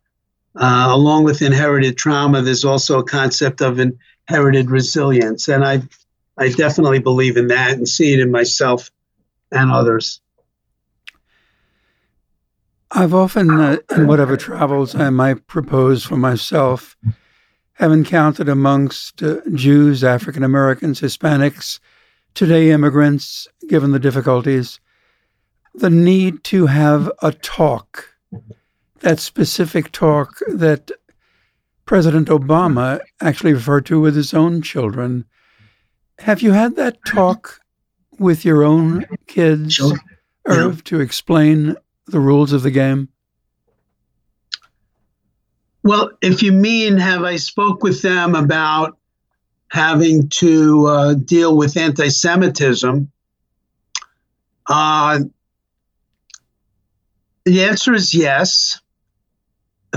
[0.55, 5.81] uh, along with inherited trauma, there's also a concept of inherited resilience, and I
[6.37, 8.89] I definitely believe in that and see it in myself
[9.51, 10.21] and others.
[12.93, 16.97] I've often, uh, in whatever travels I might propose for myself,
[17.73, 21.79] have encountered amongst uh, Jews, African Americans, Hispanics,
[22.33, 24.79] today immigrants, given the difficulties,
[25.73, 28.09] the need to have a talk,
[28.99, 30.91] that specific talk that
[31.85, 35.25] President Obama actually referred to with his own children.
[36.19, 37.59] Have you had that talk
[38.19, 39.97] with your own kids, sure.
[40.45, 40.81] Irv, yeah.
[40.85, 41.75] to explain
[42.07, 43.09] the rules of the game?
[45.83, 48.97] Well, if you mean, have I spoke with them about
[49.69, 53.11] having to uh, deal with anti-Semitism?
[54.67, 55.19] Uh,
[57.45, 58.79] the answer is yes.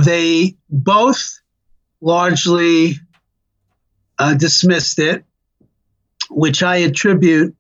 [0.02, 1.40] They both
[2.00, 2.94] largely
[4.18, 5.24] uh, dismissed it,
[6.30, 7.54] which I attribute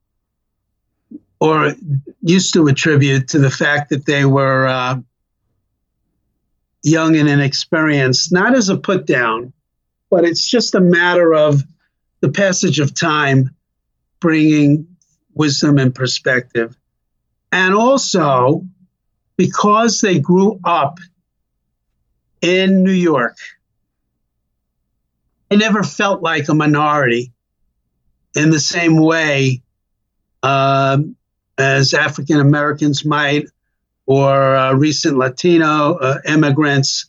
[1.40, 1.74] or
[2.22, 4.96] used to attribute to the fact that they were uh,
[6.82, 9.52] young and inexperienced, not as a put down,
[10.10, 11.62] but it's just a matter of
[12.20, 13.54] the passage of time
[14.20, 14.86] bringing
[15.34, 16.76] wisdom and perspective.
[17.52, 18.64] And also
[19.36, 20.98] because they grew up
[22.40, 23.36] in New York,
[25.48, 27.32] they never felt like a minority
[28.34, 29.62] in the same way
[30.42, 30.98] uh,
[31.56, 33.46] as African Americans might,
[34.06, 37.06] or uh, recent Latino uh, immigrants.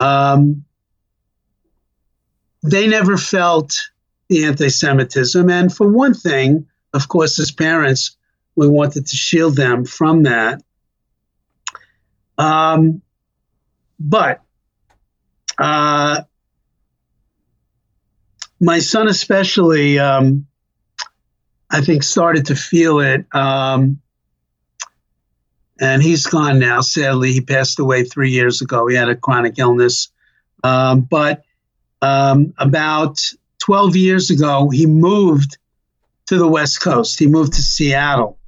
[0.00, 0.64] Um,
[2.62, 3.90] they never felt
[4.28, 5.50] the anti Semitism.
[5.50, 8.16] And for one thing, of course, as parents,
[8.56, 10.62] we wanted to shield them from that.
[12.38, 13.02] Um,
[13.98, 14.42] but
[15.58, 16.22] uh,
[18.60, 20.46] my son, especially, um,
[21.70, 23.26] I think, started to feel it.
[23.34, 24.00] Um,
[25.80, 27.32] and he's gone now, sadly.
[27.32, 28.86] He passed away three years ago.
[28.86, 30.08] He had a chronic illness.
[30.62, 31.44] Um, but
[32.00, 33.20] um, about
[33.58, 35.58] 12 years ago, he moved
[36.26, 37.18] to the West Coast.
[37.18, 38.38] He moved to Seattle.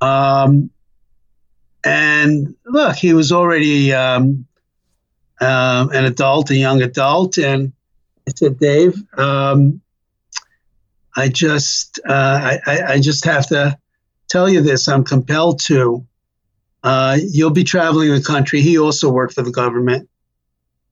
[0.00, 0.70] Um,
[1.84, 4.46] and look, he was already um,
[5.40, 7.38] uh, an adult, a young adult.
[7.38, 7.72] And
[8.26, 9.80] I said, Dave, um,
[11.16, 13.78] I just, uh, I, I, just have to
[14.28, 14.88] tell you this.
[14.88, 16.06] I'm compelled to.
[16.82, 18.60] Uh, you'll be traveling the country.
[18.60, 20.08] He also worked for the government.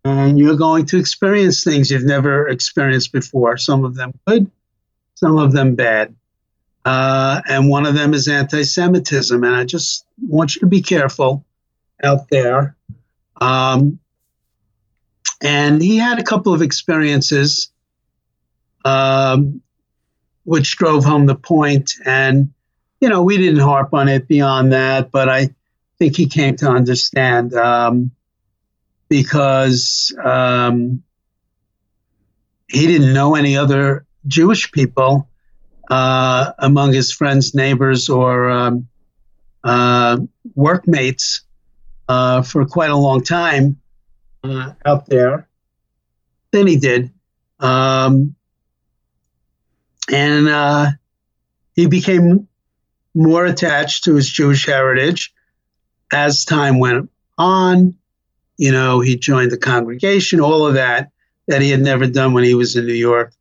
[0.05, 3.57] And you're going to experience things you've never experienced before.
[3.57, 4.51] Some of them good,
[5.15, 6.15] some of them bad.
[6.85, 9.43] Uh, and one of them is anti Semitism.
[9.43, 11.45] And I just want you to be careful
[12.03, 12.77] out there.
[13.41, 13.99] Um,
[15.43, 17.71] and he had a couple of experiences
[18.85, 19.61] um,
[20.45, 21.93] which drove home the point.
[22.05, 22.53] And,
[23.01, 25.51] you know, we didn't harp on it beyond that, but I
[25.99, 28.13] think he came to understand um,
[29.09, 31.03] because um,
[32.69, 35.29] he didn't know any other Jewish people
[35.91, 38.89] uh, among his friends, neighbors, or um,
[40.55, 41.43] workmates
[42.09, 43.81] uh, for quite a long time
[44.45, 45.49] uh, out there
[46.53, 47.13] Then he did.
[47.59, 48.37] Um,
[50.11, 50.91] and uh,
[51.75, 52.49] he became
[53.15, 55.33] more attached to his Jewish heritage
[56.13, 57.97] as time went on.
[58.57, 61.11] You know, he joined the congregation, all of that
[61.49, 63.33] that he had never done when he was in New York.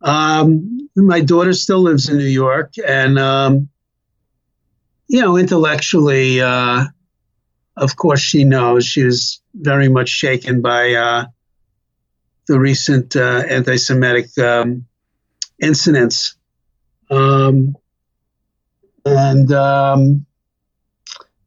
[0.00, 3.68] Um, my daughter still lives in New York, and um,
[5.08, 6.84] you know, intellectually, uh,
[7.76, 8.84] of course, she knows.
[8.84, 11.24] She was very much shaken by uh,
[12.46, 14.84] the recent uh, anti-Semitic um,
[15.60, 16.36] incidents,
[17.10, 17.76] um,
[19.04, 20.26] and um,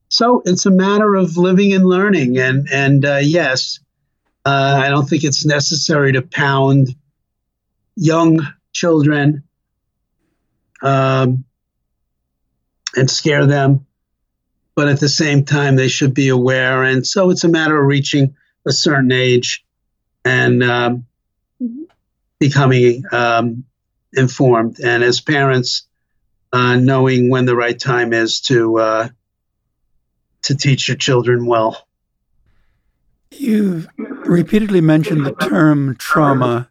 [0.10, 2.38] so it's a matter of living and learning.
[2.40, 3.80] And and uh, yes,
[4.46, 6.96] uh, I don't think it's necessary to pound
[7.96, 8.40] young
[8.74, 9.44] children
[10.82, 11.44] um,
[12.96, 13.86] and scare them.
[14.76, 16.84] But at the same time, they should be aware.
[16.84, 18.36] And so it's a matter of reaching
[18.66, 19.66] a certain age
[20.24, 21.06] and um,
[22.40, 23.66] becoming um,
[24.14, 24.80] informed.
[24.80, 25.84] And as parents,
[26.54, 29.10] uh, knowing when the right time is to uh,
[30.44, 31.88] to teach your children well.
[33.32, 36.68] You've repeatedly mentioned the term trauma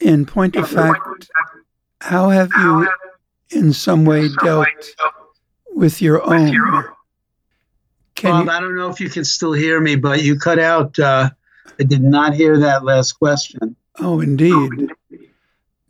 [0.00, 1.30] in point of fact,
[2.00, 2.88] how have you
[3.50, 4.68] in some way dealt
[5.72, 6.52] with your own?
[8.14, 10.58] Can Bob, you, I don't know if you can still hear me, but you cut
[10.58, 10.98] out.
[10.98, 11.30] Uh,
[11.78, 13.76] I did not hear that last question.
[14.00, 14.90] Oh, indeed.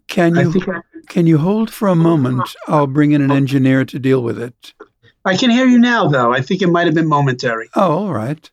[0.08, 2.54] Can you I, can you hold for a moment?
[2.66, 4.72] I'll bring in an engineer to deal with it.
[5.24, 6.32] I can hear you now, though.
[6.32, 7.68] I think it might have been momentary.
[7.74, 8.48] Oh, all right.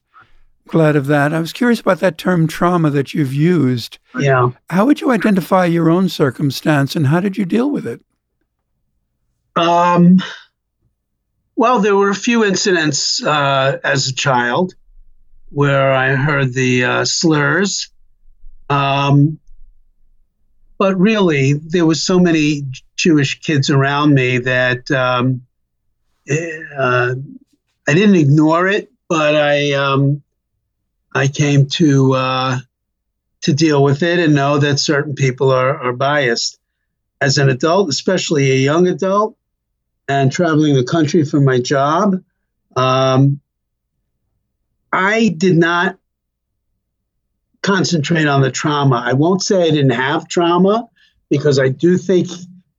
[0.68, 1.34] Glad of that.
[1.34, 4.00] I was curious about that term trauma that you've used.
[4.20, 4.52] Yeah.
[4.70, 8.02] How would you identify your own circumstance and how did you deal with it?
[9.56, 10.18] Um,
[11.56, 14.76] well, there were a few incidents uh, as a child
[15.52, 17.90] where I heard the uh, slurs.
[18.70, 19.40] Um,
[20.78, 22.64] but really, there was so many
[22.98, 25.42] Jewish kids around me that um,
[26.28, 27.16] eh, uh,
[27.88, 30.22] I didn't ignore it, but I um,
[31.14, 32.60] I came to uh,
[33.44, 36.60] to deal with it and know that certain people are, are biased.
[37.22, 39.38] As an adult, especially a young adult,
[40.08, 42.22] and traveling the country for my job,
[42.76, 43.40] um,
[44.92, 45.98] I did not
[47.62, 49.04] concentrate on the trauma.
[49.06, 50.88] I won't say I didn't have trauma
[51.30, 52.28] because I do think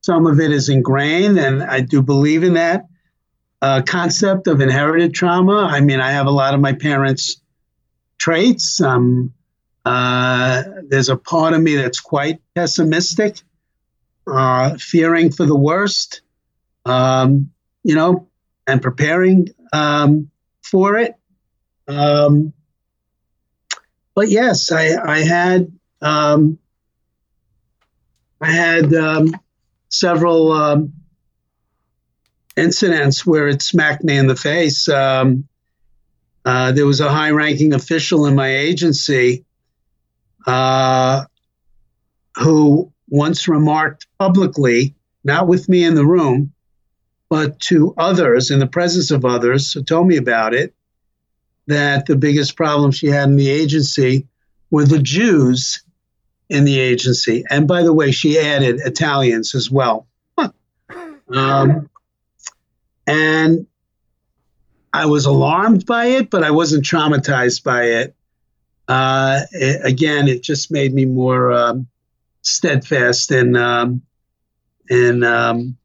[0.00, 2.86] some of it is ingrained, and I do believe in that
[3.60, 5.68] uh, concept of inherited trauma.
[5.70, 7.40] I mean, I have a lot of my parents'
[8.18, 8.80] traits.
[8.80, 9.32] Um,
[9.86, 13.40] Uh, there's a part of me that's quite pessimistic,
[14.26, 16.22] uh, fearing for the worst,
[16.86, 17.50] um,
[17.82, 18.28] you know,
[18.66, 20.30] and preparing um,
[20.62, 21.14] for it.
[21.88, 22.52] Um,
[24.14, 25.70] but yes, I, I had
[26.00, 26.58] um,
[28.40, 29.36] I had um,
[29.88, 30.92] several um,
[32.56, 34.88] incidents where it smacked me in the face.
[34.88, 35.46] Um,
[36.44, 39.44] uh, there was a high ranking official in my agency
[40.46, 41.24] uh,
[42.36, 46.52] who once remarked publicly, not with me in the room,
[47.28, 50.74] but to others in the presence of others who told me about it,
[51.66, 54.26] that the biggest problem she had in the agency
[54.70, 55.82] were the Jews
[56.48, 57.44] in the agency.
[57.50, 60.06] And by the way, she added Italians as well.
[61.28, 61.90] um,
[63.06, 63.66] and
[64.92, 68.14] I was alarmed by it, but I wasn't traumatized by it.
[68.88, 71.88] Uh, it again, it just made me more um,
[72.42, 74.02] steadfast in um,
[74.90, 75.76] um,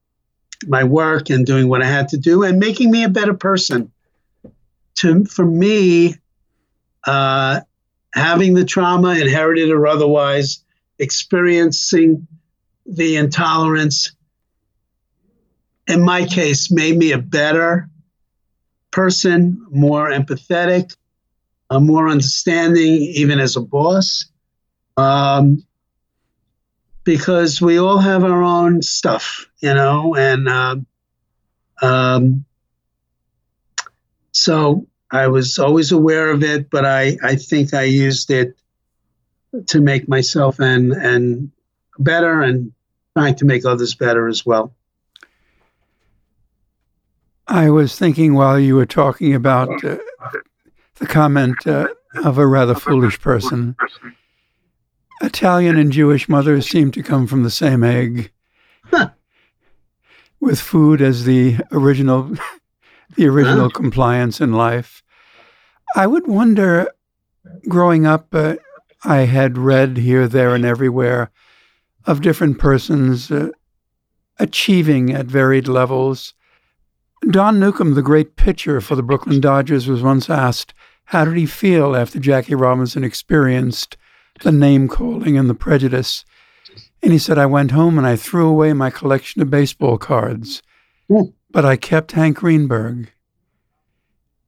[0.67, 3.91] my work and doing what I had to do, and making me a better person.
[4.97, 6.15] To for me,
[7.05, 7.61] uh,
[8.13, 10.63] having the trauma, inherited or otherwise,
[10.99, 12.27] experiencing
[12.85, 14.11] the intolerance,
[15.87, 17.89] in my case, made me a better
[18.91, 20.95] person, more empathetic,
[21.71, 24.25] more understanding, even as a boss.
[24.97, 25.63] Um,
[27.03, 30.85] because we all have our own stuff, you know, and um,
[31.81, 32.45] um,
[34.31, 38.55] so I was always aware of it, but I, I think I used it
[39.67, 41.51] to make myself and and
[41.99, 42.71] better and
[43.15, 44.73] trying to make others better as well.
[47.47, 49.97] I was thinking while you were talking about uh,
[50.95, 51.89] the comment uh,
[52.23, 53.75] of a rather foolish person.
[55.21, 58.31] Italian and Jewish mothers seem to come from the same egg,
[58.85, 59.11] huh.
[60.39, 62.35] with food as the original,
[63.15, 63.75] the original huh?
[63.75, 65.03] compliance in life.
[65.95, 66.89] I would wonder,
[67.67, 68.55] growing up, uh,
[69.03, 71.31] I had read here, there, and everywhere
[72.05, 73.49] of different persons uh,
[74.39, 76.33] achieving at varied levels.
[77.29, 80.73] Don Newcombe, the great pitcher for the Brooklyn Dodgers, was once asked,
[81.05, 83.97] How did he feel after Jackie Robinson experienced
[84.41, 86.25] the name calling and the prejudice?
[87.01, 90.61] And he said, I went home and I threw away my collection of baseball cards,
[91.09, 91.33] mm.
[91.49, 93.11] but I kept Hank Greenberg.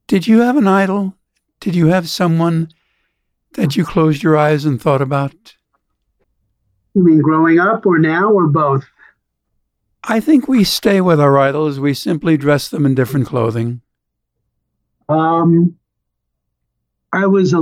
[0.06, 1.16] Did you have an idol?
[1.60, 2.68] Did you have someone
[3.54, 5.56] that you closed your eyes and thought about?
[6.94, 8.84] You mean growing up or now or both?
[10.04, 11.80] I think we stay with our idols.
[11.80, 13.80] We simply dress them in different clothing.
[15.08, 15.76] Um,
[17.12, 17.58] I was a,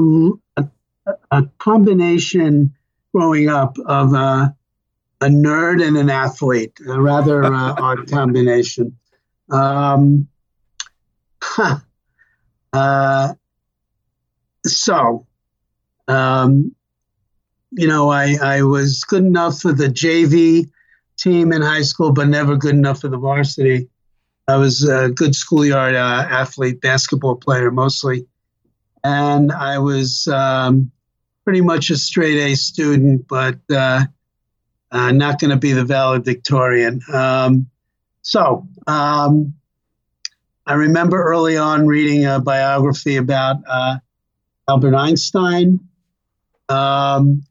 [1.30, 2.74] a, combination
[3.12, 4.54] growing up of a,
[5.20, 8.96] a, nerd and an athlete, a rather uh, odd combination.
[9.50, 10.28] Um,
[11.42, 11.78] huh.
[12.72, 13.34] uh,
[14.66, 15.26] so,
[16.08, 16.74] um,
[17.72, 20.70] you know, I, I was good enough for the JV
[21.18, 23.88] team in high school, but never good enough for the varsity.
[24.48, 28.26] I was a good schoolyard uh, athlete, basketball player mostly.
[29.04, 30.90] And I was um,
[31.44, 34.04] pretty much a straight A student, but uh,
[34.90, 37.00] uh, not going to be the valedictorian.
[37.12, 37.68] Um,
[38.22, 39.54] so um,
[40.66, 43.96] I remember early on reading a biography about uh,
[44.68, 45.80] Albert Einstein.
[46.68, 47.42] Um,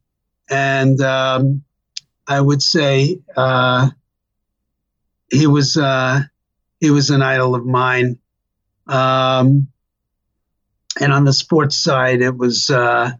[0.49, 1.63] and um,
[2.27, 3.89] I would say uh,
[5.31, 6.21] he was uh,
[6.79, 8.17] he was an idol of mine.
[8.87, 9.67] Um,
[11.01, 13.11] and on the sports side, it was uh,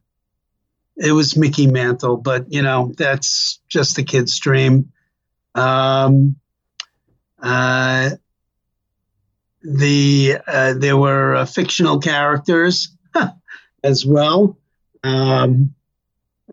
[0.96, 4.92] it was Mickey Mantle, but you know that's just the kid's dream.
[5.56, 6.36] Um,
[7.42, 8.12] uh,
[9.64, 12.96] the uh, there were uh, fictional characters
[13.84, 14.58] as well.
[15.04, 15.74] Um,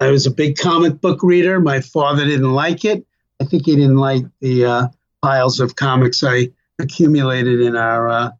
[0.00, 1.60] I was a big comic book reader.
[1.60, 3.06] My father didn't like it.
[3.40, 4.88] I think he didn't like the uh,
[5.20, 8.30] piles of comics I accumulated in our uh,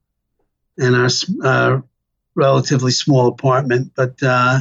[0.79, 1.11] in our
[1.45, 1.81] uh,
[2.39, 3.93] relatively small apartment.
[3.95, 4.61] But uh,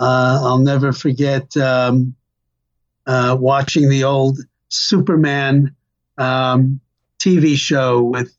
[0.00, 2.16] uh, I'll never forget um,
[3.06, 5.76] uh, watching the old Superman
[6.16, 6.80] um,
[7.18, 8.34] TV show with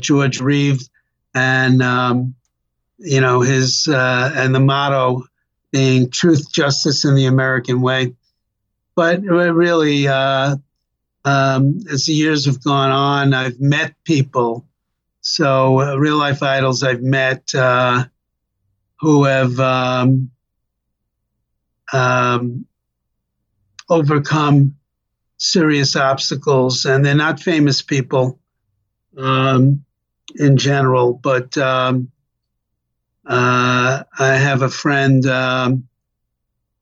[0.00, 0.90] George Reeves
[1.34, 2.34] and um,
[2.98, 5.24] you know his and the motto
[5.72, 8.14] being truth, justice, and the American way.
[8.96, 10.56] But really, uh,
[11.24, 14.66] um, as the years have gone on, I've met people.
[15.22, 18.04] So, uh, real life idols I've met uh,
[19.00, 20.30] who have um,
[21.92, 22.66] um,
[23.88, 24.76] overcome
[25.36, 28.38] serious obstacles, and they're not famous people
[29.18, 29.84] um,
[30.36, 31.14] in general.
[31.14, 32.10] But um,
[33.26, 35.88] uh, I have a friend um,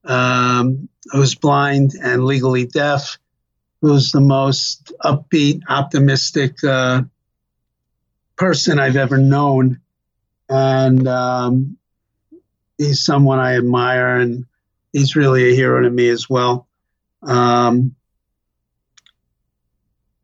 [0.04, 3.18] um, who's blind and legally deaf,
[3.80, 7.02] who's the most upbeat, optimistic uh,
[8.38, 9.80] person I've ever known,
[10.48, 11.76] and um,
[12.78, 14.46] he's someone I admire, and
[14.92, 16.66] he's really a hero to me as well.
[17.22, 17.94] Um,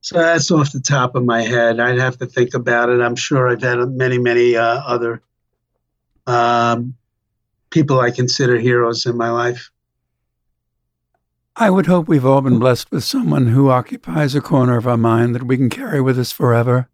[0.01, 1.81] so that's off the top of my head.
[1.81, 3.01] I'd have to think about it.
[3.01, 5.23] I'm sure I've had many, many uh, other
[6.27, 6.95] um,
[7.71, 9.71] people I consider heroes in my life.
[11.57, 14.97] I would hope we've all been blessed with someone who occupies a corner of our
[14.97, 16.89] mind that we can carry with us forever.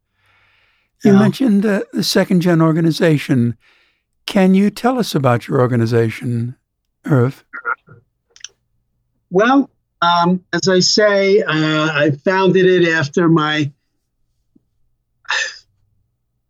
[1.05, 3.57] You mentioned uh, the Second Gen organization.
[4.27, 6.57] Can you tell us about your organization,
[7.07, 7.45] Irv?
[9.31, 9.71] Well,
[10.03, 11.53] um, as I say, uh,
[11.93, 13.71] I founded it after my,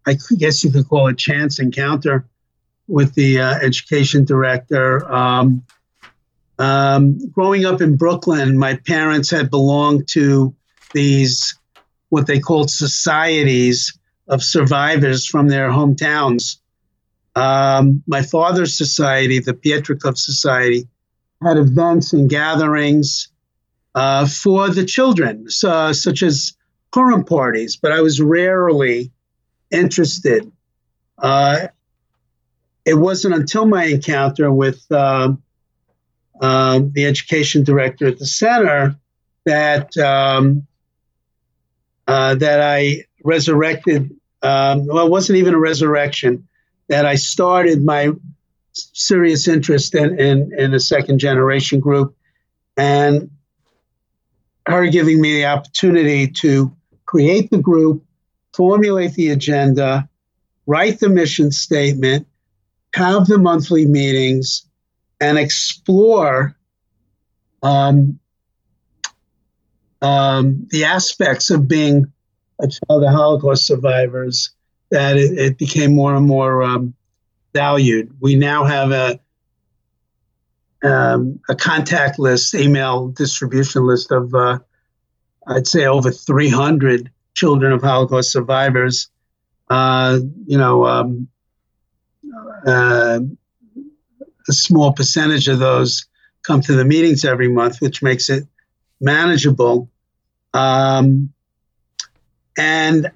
[0.07, 2.27] I guess you could call it chance encounter
[2.89, 5.11] with the uh, education director.
[5.13, 5.63] Um,
[6.59, 10.55] um, growing up in Brooklyn, my parents had belonged to
[10.93, 11.57] these,
[12.09, 13.97] what they called societies
[14.31, 16.57] of survivors from their hometowns.
[17.37, 20.89] Um, my father's society, the Pietrikov Society,
[21.43, 23.29] had events and gatherings
[23.95, 26.55] uh, for the children, so, such as
[26.93, 29.11] Purim parties, but I was rarely
[29.71, 30.51] interested.
[31.19, 31.69] Uh,
[32.85, 35.33] it wasn't until my encounter with uh,
[36.41, 38.97] the education director at the center
[39.45, 40.67] that um,
[42.07, 44.17] uh, that I resurrected.
[44.43, 46.47] Um, well, it wasn't even a resurrection.
[46.89, 48.11] That I started my
[48.73, 52.17] serious interest in, in, in a second generation group,
[52.77, 53.31] and
[54.67, 56.75] her giving me the opportunity to
[57.07, 58.05] create the group,
[58.55, 60.09] formulate the agenda,
[60.67, 62.27] write the mission statement,
[62.95, 64.67] have the monthly meetings,
[65.21, 66.57] and explore
[67.63, 68.19] um,
[70.03, 72.13] um, the aspects of being
[72.61, 74.51] a child of Holocaust survivors
[74.91, 76.95] that it, it became more and more um,
[77.55, 78.15] valued.
[78.21, 79.21] We now have a
[80.83, 84.59] um, a contact list, email distribution list of, uh,
[85.47, 89.11] I'd say, over 300 children of Holocaust survivors.
[89.69, 91.29] Uh, you know, um,
[92.67, 93.21] uh,
[94.49, 96.07] a small percentage of those
[96.43, 98.45] come to the meetings every month, which makes it
[99.01, 99.91] manageable.
[100.55, 101.33] Um,
[102.57, 103.11] and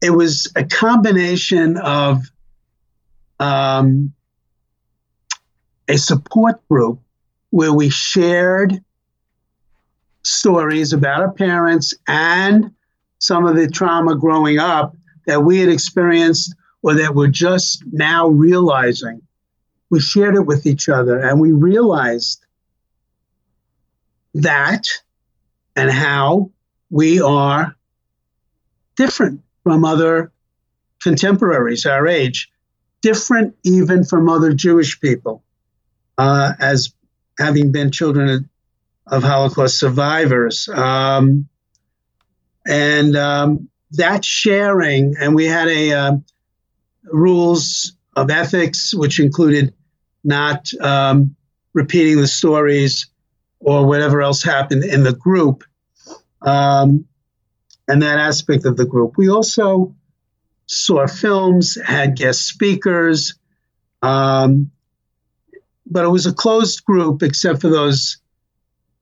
[0.00, 2.22] it was a combination of
[3.40, 4.12] um,
[5.88, 7.00] a support group
[7.50, 8.82] where we shared
[10.22, 12.72] stories about our parents and
[13.18, 18.28] some of the trauma growing up that we had experienced or that we're just now
[18.28, 19.22] realizing.
[19.90, 22.44] We shared it with each other and we realized
[24.34, 24.86] that
[25.76, 26.50] and how
[26.90, 27.75] we are
[28.96, 30.32] different from other
[31.02, 32.50] contemporaries our age,
[33.02, 35.42] different even from other Jewish people.
[36.18, 36.94] Uh, as
[37.38, 38.48] having been children
[39.06, 40.68] of Holocaust survivors.
[40.68, 41.46] Um,
[42.66, 46.12] and um, that sharing, and we had a uh,
[47.04, 49.74] rules of ethics, which included
[50.24, 51.36] not um,
[51.74, 53.06] repeating the stories
[53.60, 55.64] or whatever else happened in the group,
[56.42, 57.04] um,
[57.88, 59.16] and that aspect of the group.
[59.16, 59.94] We also
[60.66, 63.34] saw films, had guest speakers,
[64.02, 64.70] um,
[65.86, 68.18] but it was a closed group except for those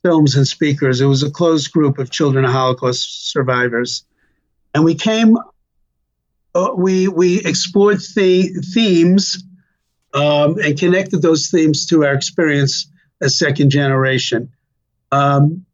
[0.03, 1.01] films and speakers.
[1.01, 4.05] It was a closed group of children of Holocaust survivors,
[4.75, 5.37] and we came.
[6.55, 9.43] Uh, we we explored the themes
[10.13, 12.87] um, and connected those themes to our experience
[13.21, 14.53] as second generation,
[15.11, 15.65] um,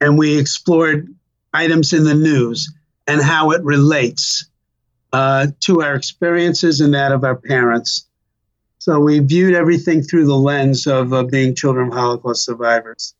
[0.00, 1.14] and we explored
[1.54, 2.72] items in the news
[3.06, 4.46] and how it relates
[5.12, 8.06] uh, to our experiences and that of our parents.
[8.78, 13.14] So we viewed everything through the lens of uh, being children of Holocaust survivors.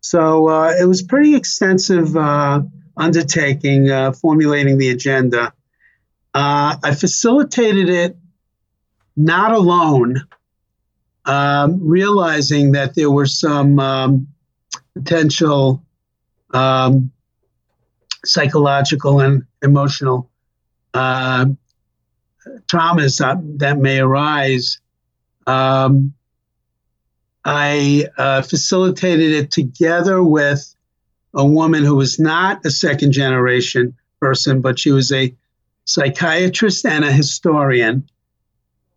[0.00, 2.62] So uh, it was pretty extensive uh,
[2.96, 5.52] undertaking, uh, formulating the agenda.
[6.32, 8.16] Uh, I facilitated it
[9.16, 10.26] not alone,
[11.24, 14.28] um, realizing that there were some um,
[14.94, 15.82] potential
[16.54, 17.10] um,
[18.26, 20.30] psychological and emotional
[20.94, 21.46] uh,
[22.66, 24.78] traumas that, that may arise
[25.46, 26.14] um,
[27.44, 30.74] I uh, facilitated it together with
[31.32, 35.32] a woman who was not a second generation person, but she was a
[35.84, 38.08] psychiatrist and a historian.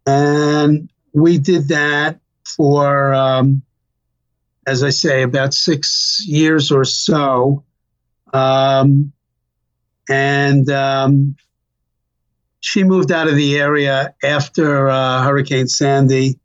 [0.08, 3.62] And we did that for, um,
[4.66, 7.64] as I say, about six years or so.
[8.34, 9.12] Um,
[10.10, 11.36] and um,
[12.60, 16.40] she moved out of the area after uh, Hurricane Sandy.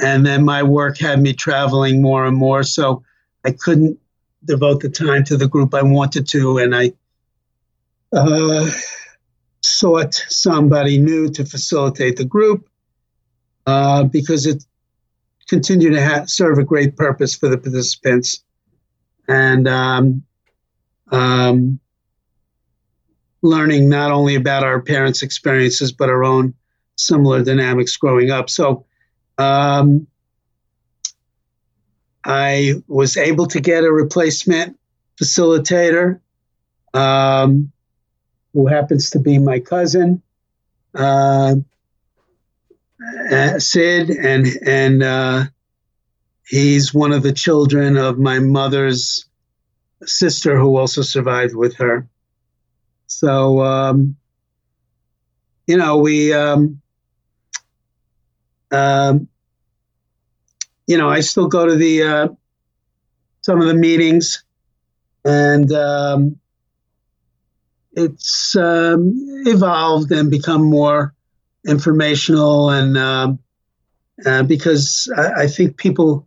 [0.00, 2.62] And then my work had me traveling more and more.
[2.62, 3.02] So
[3.44, 3.98] I couldn't
[4.44, 6.58] devote the time to the group I wanted to.
[6.58, 6.92] And I
[8.12, 8.70] uh,
[9.60, 12.68] sought somebody new to facilitate the group
[13.66, 14.64] uh, because it
[15.48, 18.42] continued to ha- serve a great purpose for the participants.
[19.28, 20.22] And um,
[21.10, 21.80] um,
[23.44, 26.54] learning not only about our parents' experiences, but our own
[26.96, 28.48] similar dynamics growing up.
[28.48, 28.86] So
[29.38, 30.06] um,
[32.24, 34.78] I was able to get a replacement
[35.20, 36.20] facilitator
[36.94, 37.70] um,
[38.54, 40.22] who happens to be my cousin.
[40.94, 41.56] Uh,
[43.30, 45.44] uh Sid, and and uh,
[46.46, 49.26] he's one of the children of my mother's
[50.06, 52.08] sister, who also survived with her.
[53.06, 54.16] So, um,
[55.66, 56.80] you know, we, um,
[58.70, 59.28] um,
[60.86, 62.28] you know, I still go to the uh,
[63.40, 64.44] some of the meetings,
[65.24, 66.38] and um,
[67.92, 69.12] it's um,
[69.46, 71.14] evolved and become more
[71.66, 73.38] informational, and um,
[74.26, 76.26] uh, because I, I, think people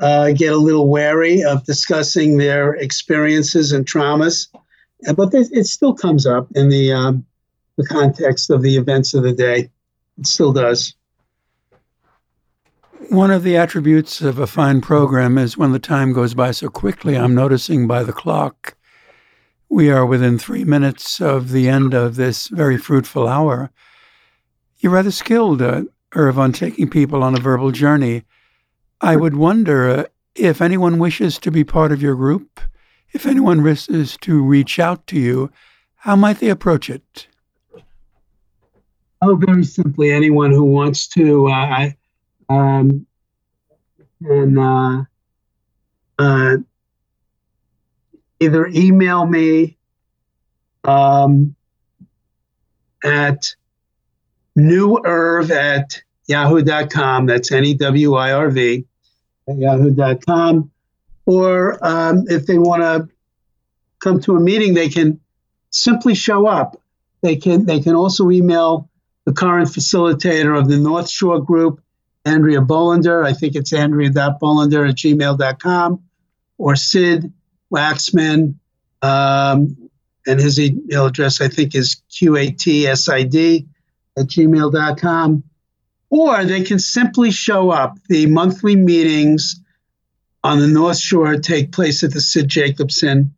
[0.00, 4.46] uh, get a little wary of discussing their experiences and traumas
[5.16, 7.24] but it still comes up in the um,
[7.76, 9.70] the context of the events of the day.
[10.18, 10.94] It still does.
[13.08, 16.68] One of the attributes of a fine program is when the time goes by so
[16.68, 17.16] quickly.
[17.16, 18.76] I'm noticing by the clock
[19.70, 23.70] we are within three minutes of the end of this very fruitful hour.
[24.78, 25.84] You're rather skilled, uh,
[26.14, 28.24] Irv, on taking people on a verbal journey.
[29.00, 32.60] I would wonder uh, if anyone wishes to be part of your group
[33.12, 35.50] if anyone wishes to reach out to you,
[35.96, 37.26] how might they approach it?
[39.22, 41.90] Oh, very simply, anyone who wants to, uh,
[42.48, 43.06] um,
[44.22, 45.02] and uh,
[46.18, 46.56] uh,
[48.40, 49.76] either email me
[50.84, 51.54] um,
[53.04, 53.54] at
[54.56, 57.26] newirv at yahoo.com.
[57.26, 58.86] That's N E W I R V
[59.48, 60.69] at yahoo.com
[61.30, 63.08] or um, if they want to
[64.00, 65.20] come to a meeting, they can
[65.70, 66.82] simply show up.
[67.22, 68.90] They can they can also email
[69.26, 71.80] the current facilitator of the North Shore Group,
[72.24, 73.24] Andrea Bolander.
[73.24, 76.02] I think it's andrea.bolander at gmail.com,
[76.58, 77.32] or Sid
[77.72, 78.54] Waxman.
[79.00, 79.76] Um,
[80.26, 83.68] and his email address, I think, is qatsid
[84.18, 85.44] at gmail.com.
[86.10, 87.96] Or they can simply show up.
[88.08, 89.59] The monthly meetings
[90.42, 93.34] on the North Shore take place at the Sid Jacobson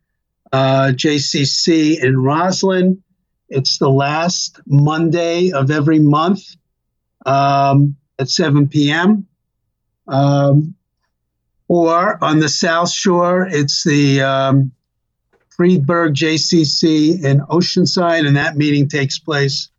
[0.52, 3.02] uh, JCC in Roslyn.
[3.48, 6.42] It's the last Monday of every month
[7.26, 9.26] um, at 7 p.m.
[10.08, 10.74] Um,
[11.68, 14.72] or on the South Shore, it's the um,
[15.56, 19.70] Friedberg JCC in Oceanside, and that meeting takes place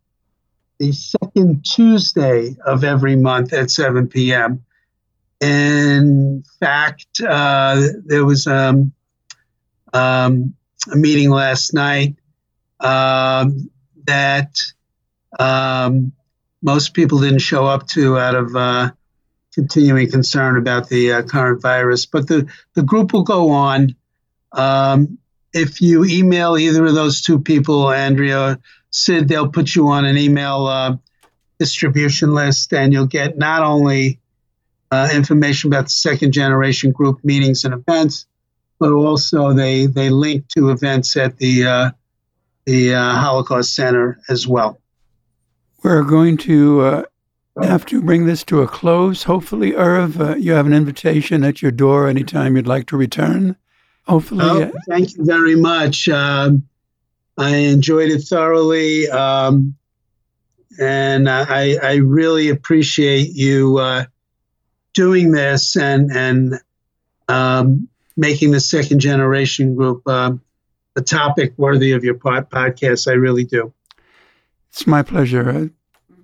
[0.78, 4.64] the second Tuesday of every month at 7 p.m.
[5.40, 8.92] In fact, uh, there was um,
[9.92, 10.54] um,
[10.92, 12.16] a meeting last night
[12.80, 13.70] um,
[14.06, 14.60] that
[15.38, 16.12] um,
[16.62, 18.90] most people didn't show up to out of uh,
[19.54, 22.06] continuing concern about the uh, current virus.
[22.06, 23.94] But the, the group will go on.
[24.52, 25.18] Um,
[25.52, 28.58] if you email either of those two people, Andrea,
[28.90, 30.96] Sid, they'll put you on an email uh,
[31.58, 34.20] distribution list, and you'll get not only
[34.90, 38.26] uh, information about the second generation group meetings and events,
[38.78, 41.90] but also they they link to events at the uh,
[42.64, 44.80] the uh, Holocaust Center as well.
[45.82, 47.02] We're going to uh,
[47.62, 49.24] have to bring this to a close.
[49.24, 53.56] Hopefully, Irv, uh, you have an invitation at your door anytime you'd like to return.
[54.06, 56.08] Hopefully, oh, thank you very much.
[56.08, 56.66] Um,
[57.36, 59.08] I enjoyed it thoroughly.
[59.08, 59.76] Um,
[60.78, 64.04] and I, I really appreciate you uh,
[64.94, 66.60] doing this and and
[67.28, 70.32] um, making the second generation group uh,
[70.96, 73.08] a topic worthy of your pod- podcast.
[73.08, 73.72] I really do.
[74.70, 75.70] It's my pleasure.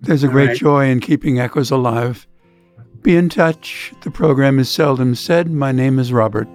[0.01, 0.57] There's a All great right.
[0.57, 2.27] joy in keeping echoes alive.
[3.03, 3.93] Be in touch.
[4.03, 5.51] The program is seldom said.
[5.51, 6.49] My name is Robert.